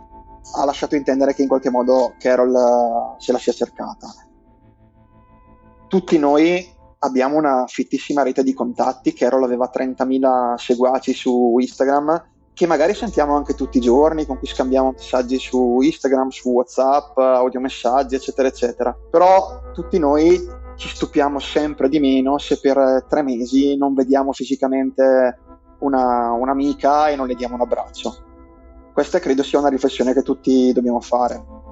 ha 0.57 0.65
lasciato 0.65 0.95
intendere 0.95 1.35
che 1.35 1.43
in 1.43 1.49
qualche 1.49 1.69
modo 1.69 2.15
Carol 2.17 3.17
se 3.19 3.33
la 3.33 3.39
sia 3.39 3.53
cercata. 3.53 4.07
Tutti 5.89 6.17
noi 6.17 6.65
abbiamo 7.01 7.37
una 7.37 7.65
fittissima 7.67 8.23
rete 8.23 8.45
di 8.45 8.55
contatti, 8.55 9.15
Carol 9.15 9.43
aveva 9.43 9.69
30.000 9.75 10.55
seguaci 10.59 11.13
su 11.13 11.57
Instagram 11.59 12.27
che 12.53 12.69
magari 12.69 12.95
sentiamo 12.95 13.35
anche 13.35 13.55
tutti 13.55 13.79
i 13.79 13.81
giorni, 13.81 14.25
con 14.27 14.39
cui 14.39 14.47
scambiamo 14.47 14.93
messaggi 14.93 15.41
su 15.41 15.81
Instagram, 15.81 16.29
su 16.29 16.51
WhatsApp, 16.51 17.19
audiomessaggi, 17.19 18.15
eccetera, 18.15 18.47
eccetera. 18.47 18.97
Però 19.11 19.73
tutti 19.73 19.99
noi 19.99 20.41
ci 20.77 20.89
stupiamo 20.89 21.39
sempre 21.39 21.89
di 21.89 22.01
meno 22.01 22.39
se 22.39 22.59
per 22.59 23.07
tre 23.09 23.23
mesi 23.23 23.77
non 23.77 23.95
vediamo 23.95 24.33
fisicamente 24.33 25.39
una, 25.81 26.33
un'amica 26.33 27.09
e 27.09 27.17
non 27.17 27.27
le 27.27 27.35
diamo 27.35 27.55
un 27.55 27.61
abbraccio. 27.61 28.33
Questa 28.93 29.19
credo 29.19 29.43
sia 29.43 29.59
una 29.59 29.69
riflessione 29.69 30.13
che 30.13 30.23
tutti 30.23 30.73
dobbiamo 30.73 31.01
fare. 31.01 31.63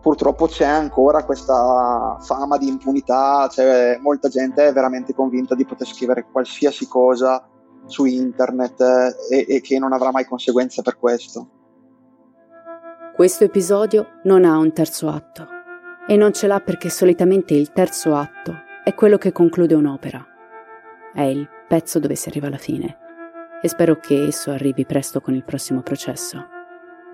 Purtroppo 0.00 0.46
c'è 0.46 0.64
ancora 0.64 1.24
questa 1.24 2.16
fama 2.20 2.56
di 2.56 2.66
impunità, 2.68 3.48
cioè 3.50 3.98
molta 4.00 4.28
gente 4.28 4.66
è 4.66 4.72
veramente 4.72 5.14
convinta 5.14 5.54
di 5.54 5.66
poter 5.66 5.86
scrivere 5.86 6.26
qualsiasi 6.30 6.88
cosa 6.88 7.46
su 7.84 8.06
internet 8.06 8.80
eh, 8.80 9.44
e, 9.46 9.56
e 9.56 9.60
che 9.60 9.78
non 9.78 9.92
avrà 9.92 10.10
mai 10.10 10.24
conseguenze 10.24 10.80
per 10.80 10.98
questo. 10.98 11.48
Questo 13.14 13.44
episodio 13.44 14.06
non 14.24 14.46
ha 14.46 14.56
un 14.56 14.72
terzo 14.72 15.08
atto 15.08 15.58
e 16.06 16.16
non 16.16 16.32
ce 16.32 16.46
l'ha 16.46 16.60
perché 16.60 16.88
solitamente 16.88 17.54
il 17.54 17.72
terzo 17.72 18.14
atto 18.14 18.62
è 18.84 18.94
quello 18.94 19.18
che 19.18 19.32
conclude 19.32 19.74
un'opera. 19.74 20.26
È 21.12 21.22
il 21.22 21.48
pezzo 21.68 21.98
dove 21.98 22.14
si 22.14 22.28
arriva 22.28 22.46
alla 22.46 22.56
fine 22.56 22.98
e 23.62 23.68
spero 23.68 23.96
che 23.96 24.24
esso 24.24 24.50
arrivi 24.50 24.84
presto 24.84 25.20
con 25.20 25.34
il 25.34 25.44
prossimo 25.44 25.82
processo. 25.82 26.46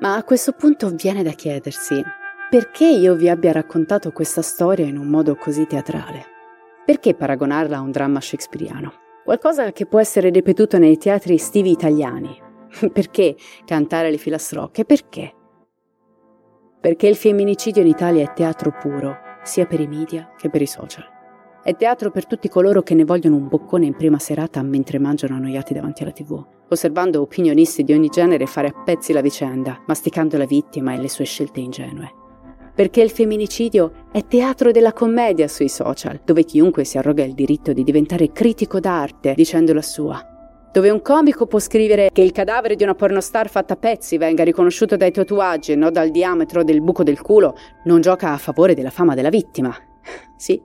Ma 0.01 0.17
a 0.17 0.25
questo 0.25 0.53
punto 0.53 0.91
viene 0.91 1.23
da 1.23 1.33
chiedersi 1.33 2.03
perché 2.49 2.87
io 2.87 3.15
vi 3.15 3.29
abbia 3.29 3.53
raccontato 3.53 4.13
questa 4.13 4.43
storia 4.43 4.87
in 4.87 4.97
un 4.97 5.09
modo 5.09 5.35
così 5.35 5.67
teatrale? 5.67 6.25
Perché 6.85 7.15
paragonarla 7.15 7.79
a 7.79 7.81
un 7.81 7.91
dramma 7.91 8.21
shakespeariano? 8.21 8.93
Qualcosa 9.25 9.73
che 9.73 9.87
può 9.87 9.99
essere 9.99 10.31
ripetuto 10.31 10.79
nei 10.79 10.97
teatri 10.97 11.35
estivi 11.35 11.73
italiani. 11.73 12.41
Perché 12.93 13.35
cantare 13.65 14.11
le 14.11 14.19
filastrocche? 14.19 14.85
Perché? 14.85 15.36
Perché 16.81 17.07
il 17.09 17.17
femminicidio 17.17 17.83
in 17.83 17.89
Italia 17.89 18.23
è 18.23 18.33
teatro 18.33 18.71
puro, 18.71 19.17
sia 19.43 19.67
per 19.67 19.81
i 19.81 19.87
media 19.87 20.33
che 20.37 20.51
per 20.51 20.63
i 20.63 20.67
social. 20.67 21.05
È 21.63 21.75
teatro 21.75 22.11
per 22.11 22.27
tutti 22.27 22.49
coloro 22.49 22.83
che 22.83 22.95
ne 22.95 23.05
vogliono 23.05 23.37
un 23.37 23.49
boccone 23.49 23.87
in 23.87 23.97
prima 23.97 24.19
serata 24.19 24.63
mentre 24.63 24.99
mangiano 24.99 25.35
annoiati 25.35 25.75
davanti 25.75 26.03
alla 26.03 26.13
tv, 26.13 26.45
osservando 26.69 27.21
opinionisti 27.21 27.83
di 27.83 27.93
ogni 27.93 28.09
genere 28.09 28.47
fare 28.47 28.69
a 28.69 28.83
pezzi 28.85 29.13
la 29.13 29.21
vicenda, 29.21 29.83
masticando 29.87 30.37
la 30.37 30.47
vittima 30.47 30.95
e 30.95 30.99
le 30.99 31.09
sue 31.09 31.25
scelte 31.25 31.61
ingenue 31.61 32.25
perché 32.77 33.01
il 33.01 33.11
femminicidio 33.11 34.09
è 34.13 34.27
teatro 34.27 34.71
della 34.71 34.93
commedia 34.93 35.49
sui 35.49 35.71
social, 35.71 36.21
dove 36.23 36.45
chiunque 36.45 36.85
si 36.85 36.99
arroga 36.99 37.25
il 37.25 37.33
diritto 37.33 37.73
di 37.73 37.83
diventare 37.83 38.33
critico 38.33 38.81
d'arte 38.81 39.33
dicendo 39.35 39.73
la 39.73 39.81
sua. 39.81 40.36
Dove 40.73 40.91
un 40.91 41.01
comico 41.01 41.47
può 41.47 41.59
scrivere 41.59 42.11
che 42.13 42.21
il 42.21 42.33
cadavere 42.33 42.77
di 42.77 42.83
una 42.83 42.95
pornostar 42.95 43.49
fatta 43.49 43.75
a 43.75 43.77
pezzi 43.77 44.19
venga 44.19 44.45
riconosciuto 44.45 44.97
dai 44.97 45.11
tatuaggi 45.11 45.73
e 45.73 45.77
non 45.77 45.93
dal 45.93 46.11
diametro 46.11 46.63
del 46.65 46.83
buco 46.83 47.03
del 47.03 47.21
culo, 47.21 47.57
non 47.85 48.01
gioca 48.01 48.33
a 48.33 48.39
favore 48.39 48.75
della 48.75 48.91
fama 48.91 49.15
della 49.15 49.31
vittima. 49.31 49.75
Sì, 50.37 50.61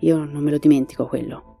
io 0.00 0.18
non 0.18 0.42
me 0.42 0.52
lo 0.52 0.58
dimentico 0.58 1.06
quello. 1.06 1.52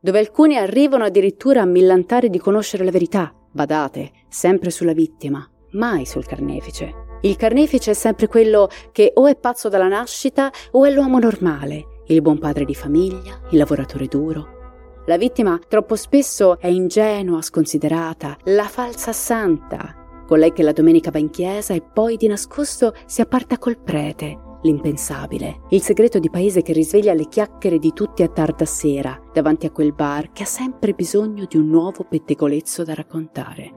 Dove 0.00 0.18
alcuni 0.18 0.56
arrivano 0.56 1.04
addirittura 1.04 1.62
a 1.62 1.64
millantare 1.64 2.28
di 2.28 2.38
conoscere 2.38 2.84
la 2.84 2.90
verità, 2.90 3.32
badate, 3.52 4.10
sempre 4.28 4.70
sulla 4.70 4.92
vittima, 4.92 5.48
mai 5.72 6.04
sul 6.06 6.26
carnefice. 6.26 6.92
Il 7.20 7.36
carnefice 7.36 7.92
è 7.92 7.94
sempre 7.94 8.26
quello 8.26 8.68
che 8.90 9.12
o 9.14 9.28
è 9.28 9.36
pazzo 9.36 9.68
dalla 9.68 9.86
nascita 9.86 10.50
o 10.72 10.84
è 10.84 10.90
l'uomo 10.90 11.20
normale, 11.20 12.00
il 12.06 12.20
buon 12.20 12.38
padre 12.38 12.64
di 12.64 12.74
famiglia, 12.74 13.40
il 13.50 13.58
lavoratore 13.58 14.06
duro. 14.06 14.61
La 15.06 15.16
vittima 15.16 15.58
troppo 15.66 15.96
spesso 15.96 16.60
è 16.60 16.68
ingenua, 16.68 17.42
sconsiderata, 17.42 18.36
la 18.44 18.68
falsa 18.68 19.12
santa, 19.12 20.24
colei 20.28 20.52
che 20.52 20.62
la 20.62 20.70
domenica 20.70 21.10
va 21.10 21.18
in 21.18 21.30
chiesa 21.30 21.74
e 21.74 21.82
poi 21.82 22.16
di 22.16 22.28
nascosto 22.28 22.94
si 23.06 23.20
apparta 23.20 23.58
col 23.58 23.78
prete, 23.78 24.58
l'impensabile, 24.62 25.62
il 25.70 25.82
segreto 25.82 26.20
di 26.20 26.30
paese 26.30 26.62
che 26.62 26.72
risveglia 26.72 27.14
le 27.14 27.26
chiacchiere 27.26 27.80
di 27.80 27.92
tutti 27.92 28.22
a 28.22 28.28
tarda 28.28 28.64
sera 28.64 29.20
davanti 29.32 29.66
a 29.66 29.72
quel 29.72 29.92
bar 29.92 30.30
che 30.30 30.44
ha 30.44 30.46
sempre 30.46 30.92
bisogno 30.92 31.46
di 31.48 31.56
un 31.56 31.66
nuovo 31.66 32.04
pettegolezzo 32.08 32.84
da 32.84 32.94
raccontare. 32.94 33.72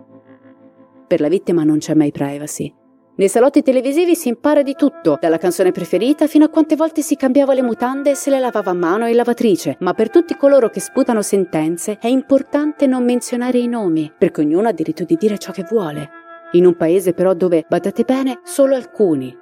Per 1.07 1.19
la 1.19 1.27
vittima 1.27 1.63
non 1.63 1.79
c'è 1.79 1.95
mai 1.95 2.11
privacy, 2.11 2.71
nei 3.17 3.29
salotti 3.29 3.61
televisivi 3.61 4.13
si 4.13 4.27
impara 4.27 4.61
di 4.61 4.75
tutto, 4.75 5.17
dalla 5.21 5.37
canzone 5.37 5.71
preferita 5.71 6.27
fino 6.27 6.43
a 6.43 6.49
quante 6.49 6.75
volte 6.75 7.01
si 7.01 7.15
cambiava 7.15 7.53
le 7.53 7.61
mutande 7.61 8.09
e 8.09 8.15
se 8.15 8.29
le 8.29 8.39
lavava 8.39 8.71
a 8.71 8.73
mano 8.73 9.07
in 9.07 9.15
lavatrice, 9.15 9.77
ma 9.79 9.93
per 9.93 10.09
tutti 10.09 10.35
coloro 10.35 10.69
che 10.69 10.81
sputano 10.81 11.21
sentenze 11.21 11.97
è 11.97 12.07
importante 12.07 12.87
non 12.87 13.05
menzionare 13.05 13.57
i 13.57 13.67
nomi, 13.67 14.11
perché 14.17 14.41
ognuno 14.41 14.67
ha 14.67 14.73
diritto 14.73 15.05
di 15.05 15.15
dire 15.15 15.37
ciò 15.37 15.53
che 15.53 15.63
vuole. 15.63 16.09
In 16.51 16.65
un 16.65 16.75
paese 16.75 17.13
però 17.13 17.33
dove, 17.33 17.65
badate 17.69 18.03
bene, 18.03 18.41
solo 18.43 18.75
alcuni 18.75 19.33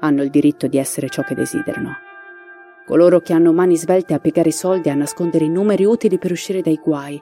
hanno 0.00 0.22
il 0.22 0.28
diritto 0.28 0.66
di 0.66 0.76
essere 0.76 1.08
ciò 1.08 1.22
che 1.22 1.34
desiderano. 1.34 1.96
Coloro 2.86 3.20
che 3.20 3.32
hanno 3.32 3.54
mani 3.54 3.78
svelte 3.78 4.12
a 4.12 4.18
piegare 4.18 4.50
i 4.50 4.52
soldi 4.52 4.88
e 4.88 4.92
a 4.92 4.96
nascondere 4.96 5.46
i 5.46 5.50
numeri 5.50 5.86
utili 5.86 6.18
per 6.18 6.30
uscire 6.30 6.60
dai 6.60 6.76
guai. 6.76 7.18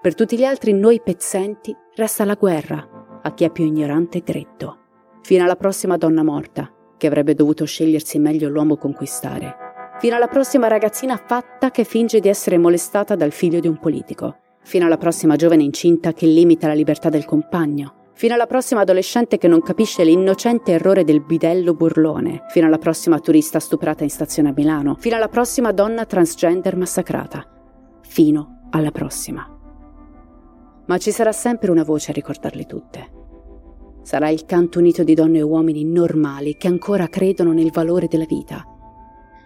Per 0.00 0.14
tutti 0.14 0.38
gli 0.38 0.44
altri 0.44 0.72
noi 0.72 1.02
pezzenti 1.02 1.76
resta 1.96 2.24
la 2.24 2.34
guerra, 2.34 3.20
a 3.22 3.34
chi 3.34 3.44
è 3.44 3.50
più 3.50 3.64
ignorante 3.64 4.18
e 4.18 4.22
gretto 4.24 4.78
fino 5.24 5.42
alla 5.42 5.56
prossima 5.56 5.96
donna 5.96 6.22
morta, 6.22 6.70
che 6.98 7.06
avrebbe 7.06 7.34
dovuto 7.34 7.64
scegliersi 7.64 8.18
meglio 8.18 8.50
l'uomo 8.50 8.76
conquistare, 8.76 9.56
fino 9.98 10.16
alla 10.16 10.26
prossima 10.26 10.68
ragazzina 10.68 11.16
fatta 11.16 11.70
che 11.70 11.84
finge 11.84 12.20
di 12.20 12.28
essere 12.28 12.58
molestata 12.58 13.16
dal 13.16 13.32
figlio 13.32 13.58
di 13.58 13.66
un 13.66 13.78
politico, 13.78 14.36
fino 14.62 14.84
alla 14.84 14.98
prossima 14.98 15.34
giovane 15.36 15.62
incinta 15.62 16.12
che 16.12 16.26
limita 16.26 16.66
la 16.66 16.74
libertà 16.74 17.08
del 17.08 17.24
compagno, 17.24 18.10
fino 18.12 18.34
alla 18.34 18.46
prossima 18.46 18.82
adolescente 18.82 19.38
che 19.38 19.48
non 19.48 19.62
capisce 19.62 20.04
l'innocente 20.04 20.72
errore 20.72 21.04
del 21.04 21.22
bidello 21.22 21.72
burlone, 21.72 22.44
fino 22.48 22.66
alla 22.66 22.76
prossima 22.76 23.18
turista 23.18 23.58
stuprata 23.58 24.04
in 24.04 24.10
stazione 24.10 24.50
a 24.50 24.54
Milano, 24.54 24.94
fino 24.98 25.16
alla 25.16 25.28
prossima 25.28 25.72
donna 25.72 26.04
transgender 26.04 26.76
massacrata, 26.76 27.46
fino 28.02 28.68
alla 28.70 28.90
prossima. 28.90 29.48
Ma 30.86 30.98
ci 30.98 31.10
sarà 31.10 31.32
sempre 31.32 31.70
una 31.70 31.82
voce 31.82 32.10
a 32.10 32.14
ricordarle 32.14 32.66
tutte. 32.66 33.13
Sarà 34.04 34.28
il 34.28 34.44
canto 34.44 34.80
unito 34.80 35.02
di 35.02 35.14
donne 35.14 35.38
e 35.38 35.42
uomini 35.42 35.82
normali 35.82 36.58
che 36.58 36.68
ancora 36.68 37.08
credono 37.08 37.52
nel 37.52 37.70
valore 37.70 38.06
della 38.06 38.26
vita. 38.26 38.62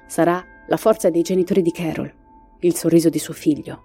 Sarà 0.09 0.44
la 0.66 0.76
forza 0.76 1.11
dei 1.11 1.22
genitori 1.22 1.62
di 1.62 1.70
Carol, 1.70 2.12
il 2.59 2.74
sorriso 2.74 3.09
di 3.09 3.20
suo 3.20 3.34
figlio. 3.34 3.84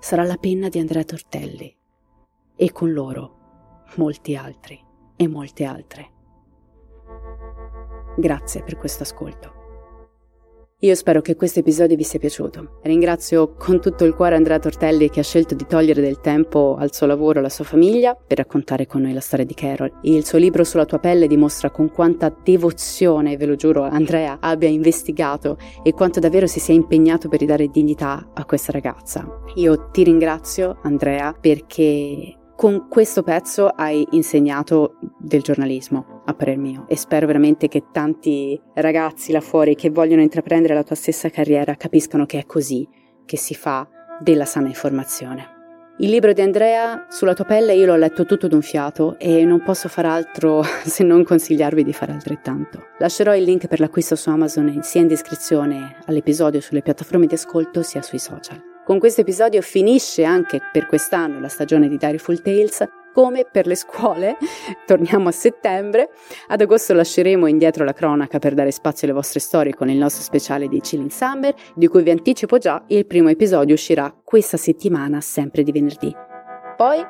Sarà 0.00 0.22
la 0.24 0.36
penna 0.36 0.68
di 0.68 0.78
Andrea 0.78 1.02
Tortelli. 1.02 1.74
E 2.54 2.72
con 2.72 2.92
loro 2.92 3.38
molti 3.96 4.36
altri 4.36 4.78
e 5.16 5.28
molte 5.28 5.64
altre. 5.64 6.10
Grazie 8.14 8.62
per 8.62 8.76
questo 8.76 9.04
ascolto. 9.04 9.61
Io 10.84 10.96
spero 10.96 11.20
che 11.20 11.36
questo 11.36 11.60
episodio 11.60 11.94
vi 11.94 12.02
sia 12.02 12.18
piaciuto. 12.18 12.80
Ringrazio 12.82 13.54
con 13.54 13.80
tutto 13.80 14.04
il 14.04 14.14
cuore 14.14 14.34
Andrea 14.34 14.58
Tortelli 14.58 15.10
che 15.10 15.20
ha 15.20 15.22
scelto 15.22 15.54
di 15.54 15.64
togliere 15.64 16.00
del 16.00 16.18
tempo 16.18 16.74
al 16.76 16.92
suo 16.92 17.06
lavoro 17.06 17.36
e 17.36 17.38
alla 17.38 17.50
sua 17.50 17.64
famiglia 17.64 18.16
per 18.16 18.38
raccontare 18.38 18.88
con 18.88 19.02
noi 19.02 19.12
la 19.12 19.20
storia 19.20 19.44
di 19.44 19.54
Carol. 19.54 20.00
Il 20.02 20.24
suo 20.24 20.38
libro 20.38 20.64
sulla 20.64 20.84
tua 20.84 20.98
pelle 20.98 21.28
dimostra 21.28 21.70
con 21.70 21.88
quanta 21.92 22.36
devozione, 22.42 23.36
ve 23.36 23.46
lo 23.46 23.54
giuro, 23.54 23.84
Andrea 23.84 24.38
abbia 24.40 24.68
investigato 24.68 25.56
e 25.84 25.92
quanto 25.92 26.18
davvero 26.18 26.48
si 26.48 26.58
sia 26.58 26.74
impegnato 26.74 27.28
per 27.28 27.38
ridare 27.38 27.68
dignità 27.68 28.30
a 28.34 28.44
questa 28.44 28.72
ragazza. 28.72 29.24
Io 29.54 29.88
ti 29.92 30.02
ringrazio, 30.02 30.80
Andrea, 30.82 31.32
perché 31.32 32.38
con 32.56 32.88
questo 32.88 33.22
pezzo 33.22 33.68
hai 33.68 34.04
insegnato 34.10 34.96
del 35.20 35.42
giornalismo, 35.42 36.11
a 36.24 36.34
parer 36.34 36.56
mio, 36.56 36.84
e 36.88 36.96
spero 36.96 37.26
veramente 37.26 37.68
che 37.68 37.84
tanti 37.92 38.60
ragazzi 38.74 39.32
là 39.32 39.40
fuori 39.40 39.74
che 39.74 39.90
vogliono 39.90 40.22
intraprendere 40.22 40.74
la 40.74 40.82
tua 40.82 40.96
stessa 40.96 41.28
carriera 41.30 41.74
capiscano 41.74 42.26
che 42.26 42.38
è 42.38 42.46
così 42.46 42.88
che 43.24 43.36
si 43.36 43.54
fa 43.54 43.88
della 44.20 44.44
sana 44.44 44.68
informazione. 44.68 45.60
Il 45.98 46.08
libro 46.08 46.32
di 46.32 46.40
Andrea 46.40 47.06
sulla 47.10 47.34
tua 47.34 47.44
pelle 47.44 47.74
io 47.74 47.84
l'ho 47.84 47.96
letto 47.96 48.24
tutto 48.24 48.48
d'un 48.48 48.62
fiato 48.62 49.18
e 49.18 49.44
non 49.44 49.62
posso 49.62 49.88
far 49.88 50.06
altro 50.06 50.62
se 50.84 51.04
non 51.04 51.22
consigliarvi 51.22 51.84
di 51.84 51.92
fare 51.92 52.12
altrettanto. 52.12 52.86
Lascerò 52.98 53.36
il 53.36 53.44
link 53.44 53.66
per 53.66 53.78
l'acquisto 53.78 54.16
su 54.16 54.30
Amazon 54.30 54.80
sia 54.82 55.02
in 55.02 55.06
descrizione 55.06 55.96
all'episodio 56.06 56.60
sulle 56.60 56.82
piattaforme 56.82 57.26
di 57.26 57.34
ascolto 57.34 57.82
sia 57.82 58.00
sui 58.00 58.18
social. 58.18 58.70
Con 58.84 58.98
questo 58.98 59.20
episodio 59.20 59.60
finisce 59.60 60.24
anche 60.24 60.60
per 60.72 60.86
quest'anno 60.86 61.38
la 61.38 61.48
stagione 61.48 61.88
di 61.88 61.98
Direful 61.98 62.40
Tales. 62.40 62.84
Come 63.12 63.46
per 63.50 63.66
le 63.66 63.74
scuole, 63.74 64.38
torniamo 64.86 65.28
a 65.28 65.32
settembre. 65.32 66.10
Ad 66.48 66.60
agosto 66.62 66.94
lasceremo 66.94 67.46
indietro 67.46 67.84
la 67.84 67.92
cronaca 67.92 68.38
per 68.38 68.54
dare 68.54 68.70
spazio 68.70 69.06
alle 69.06 69.16
vostre 69.16 69.38
storie 69.38 69.74
con 69.74 69.90
il 69.90 69.98
nostro 69.98 70.22
speciale 70.22 70.66
di 70.66 70.80
Chilling 70.80 71.10
Summer, 71.10 71.54
di 71.74 71.88
cui 71.88 72.02
vi 72.02 72.10
anticipo 72.10 72.56
già 72.56 72.82
il 72.88 73.06
primo 73.06 73.28
episodio 73.28 73.74
uscirà 73.74 74.14
questa 74.24 74.56
settimana, 74.56 75.20
sempre 75.20 75.62
di 75.62 75.72
venerdì. 75.72 76.14
Poi 76.74 77.04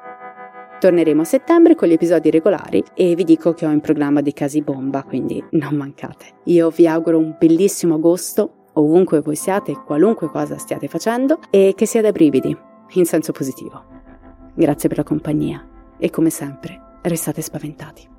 torneremo 0.80 1.20
a 1.20 1.24
settembre 1.24 1.76
con 1.76 1.86
gli 1.86 1.92
episodi 1.92 2.30
regolari 2.30 2.82
e 2.94 3.14
vi 3.14 3.22
dico 3.22 3.52
che 3.52 3.64
ho 3.64 3.70
in 3.70 3.80
programma 3.80 4.20
dei 4.20 4.32
casi 4.32 4.60
bomba, 4.60 5.04
quindi 5.04 5.42
non 5.50 5.76
mancate. 5.76 6.26
Io 6.44 6.70
vi 6.70 6.88
auguro 6.88 7.18
un 7.18 7.36
bellissimo 7.38 7.94
agosto 7.94 8.56
ovunque 8.74 9.20
voi 9.20 9.36
siate 9.36 9.74
qualunque 9.84 10.28
cosa 10.28 10.58
stiate 10.58 10.88
facendo 10.88 11.38
e 11.50 11.74
che 11.76 11.86
sia 11.86 12.00
da 12.00 12.10
brividi, 12.10 12.56
in 12.94 13.04
senso 13.04 13.30
positivo. 13.30 13.84
Grazie 14.54 14.88
per 14.88 14.98
la 14.98 15.04
compagnia 15.04 15.66
e 16.04 16.10
come 16.10 16.30
sempre 16.30 16.98
restate 17.02 17.42
spaventati. 17.42 18.11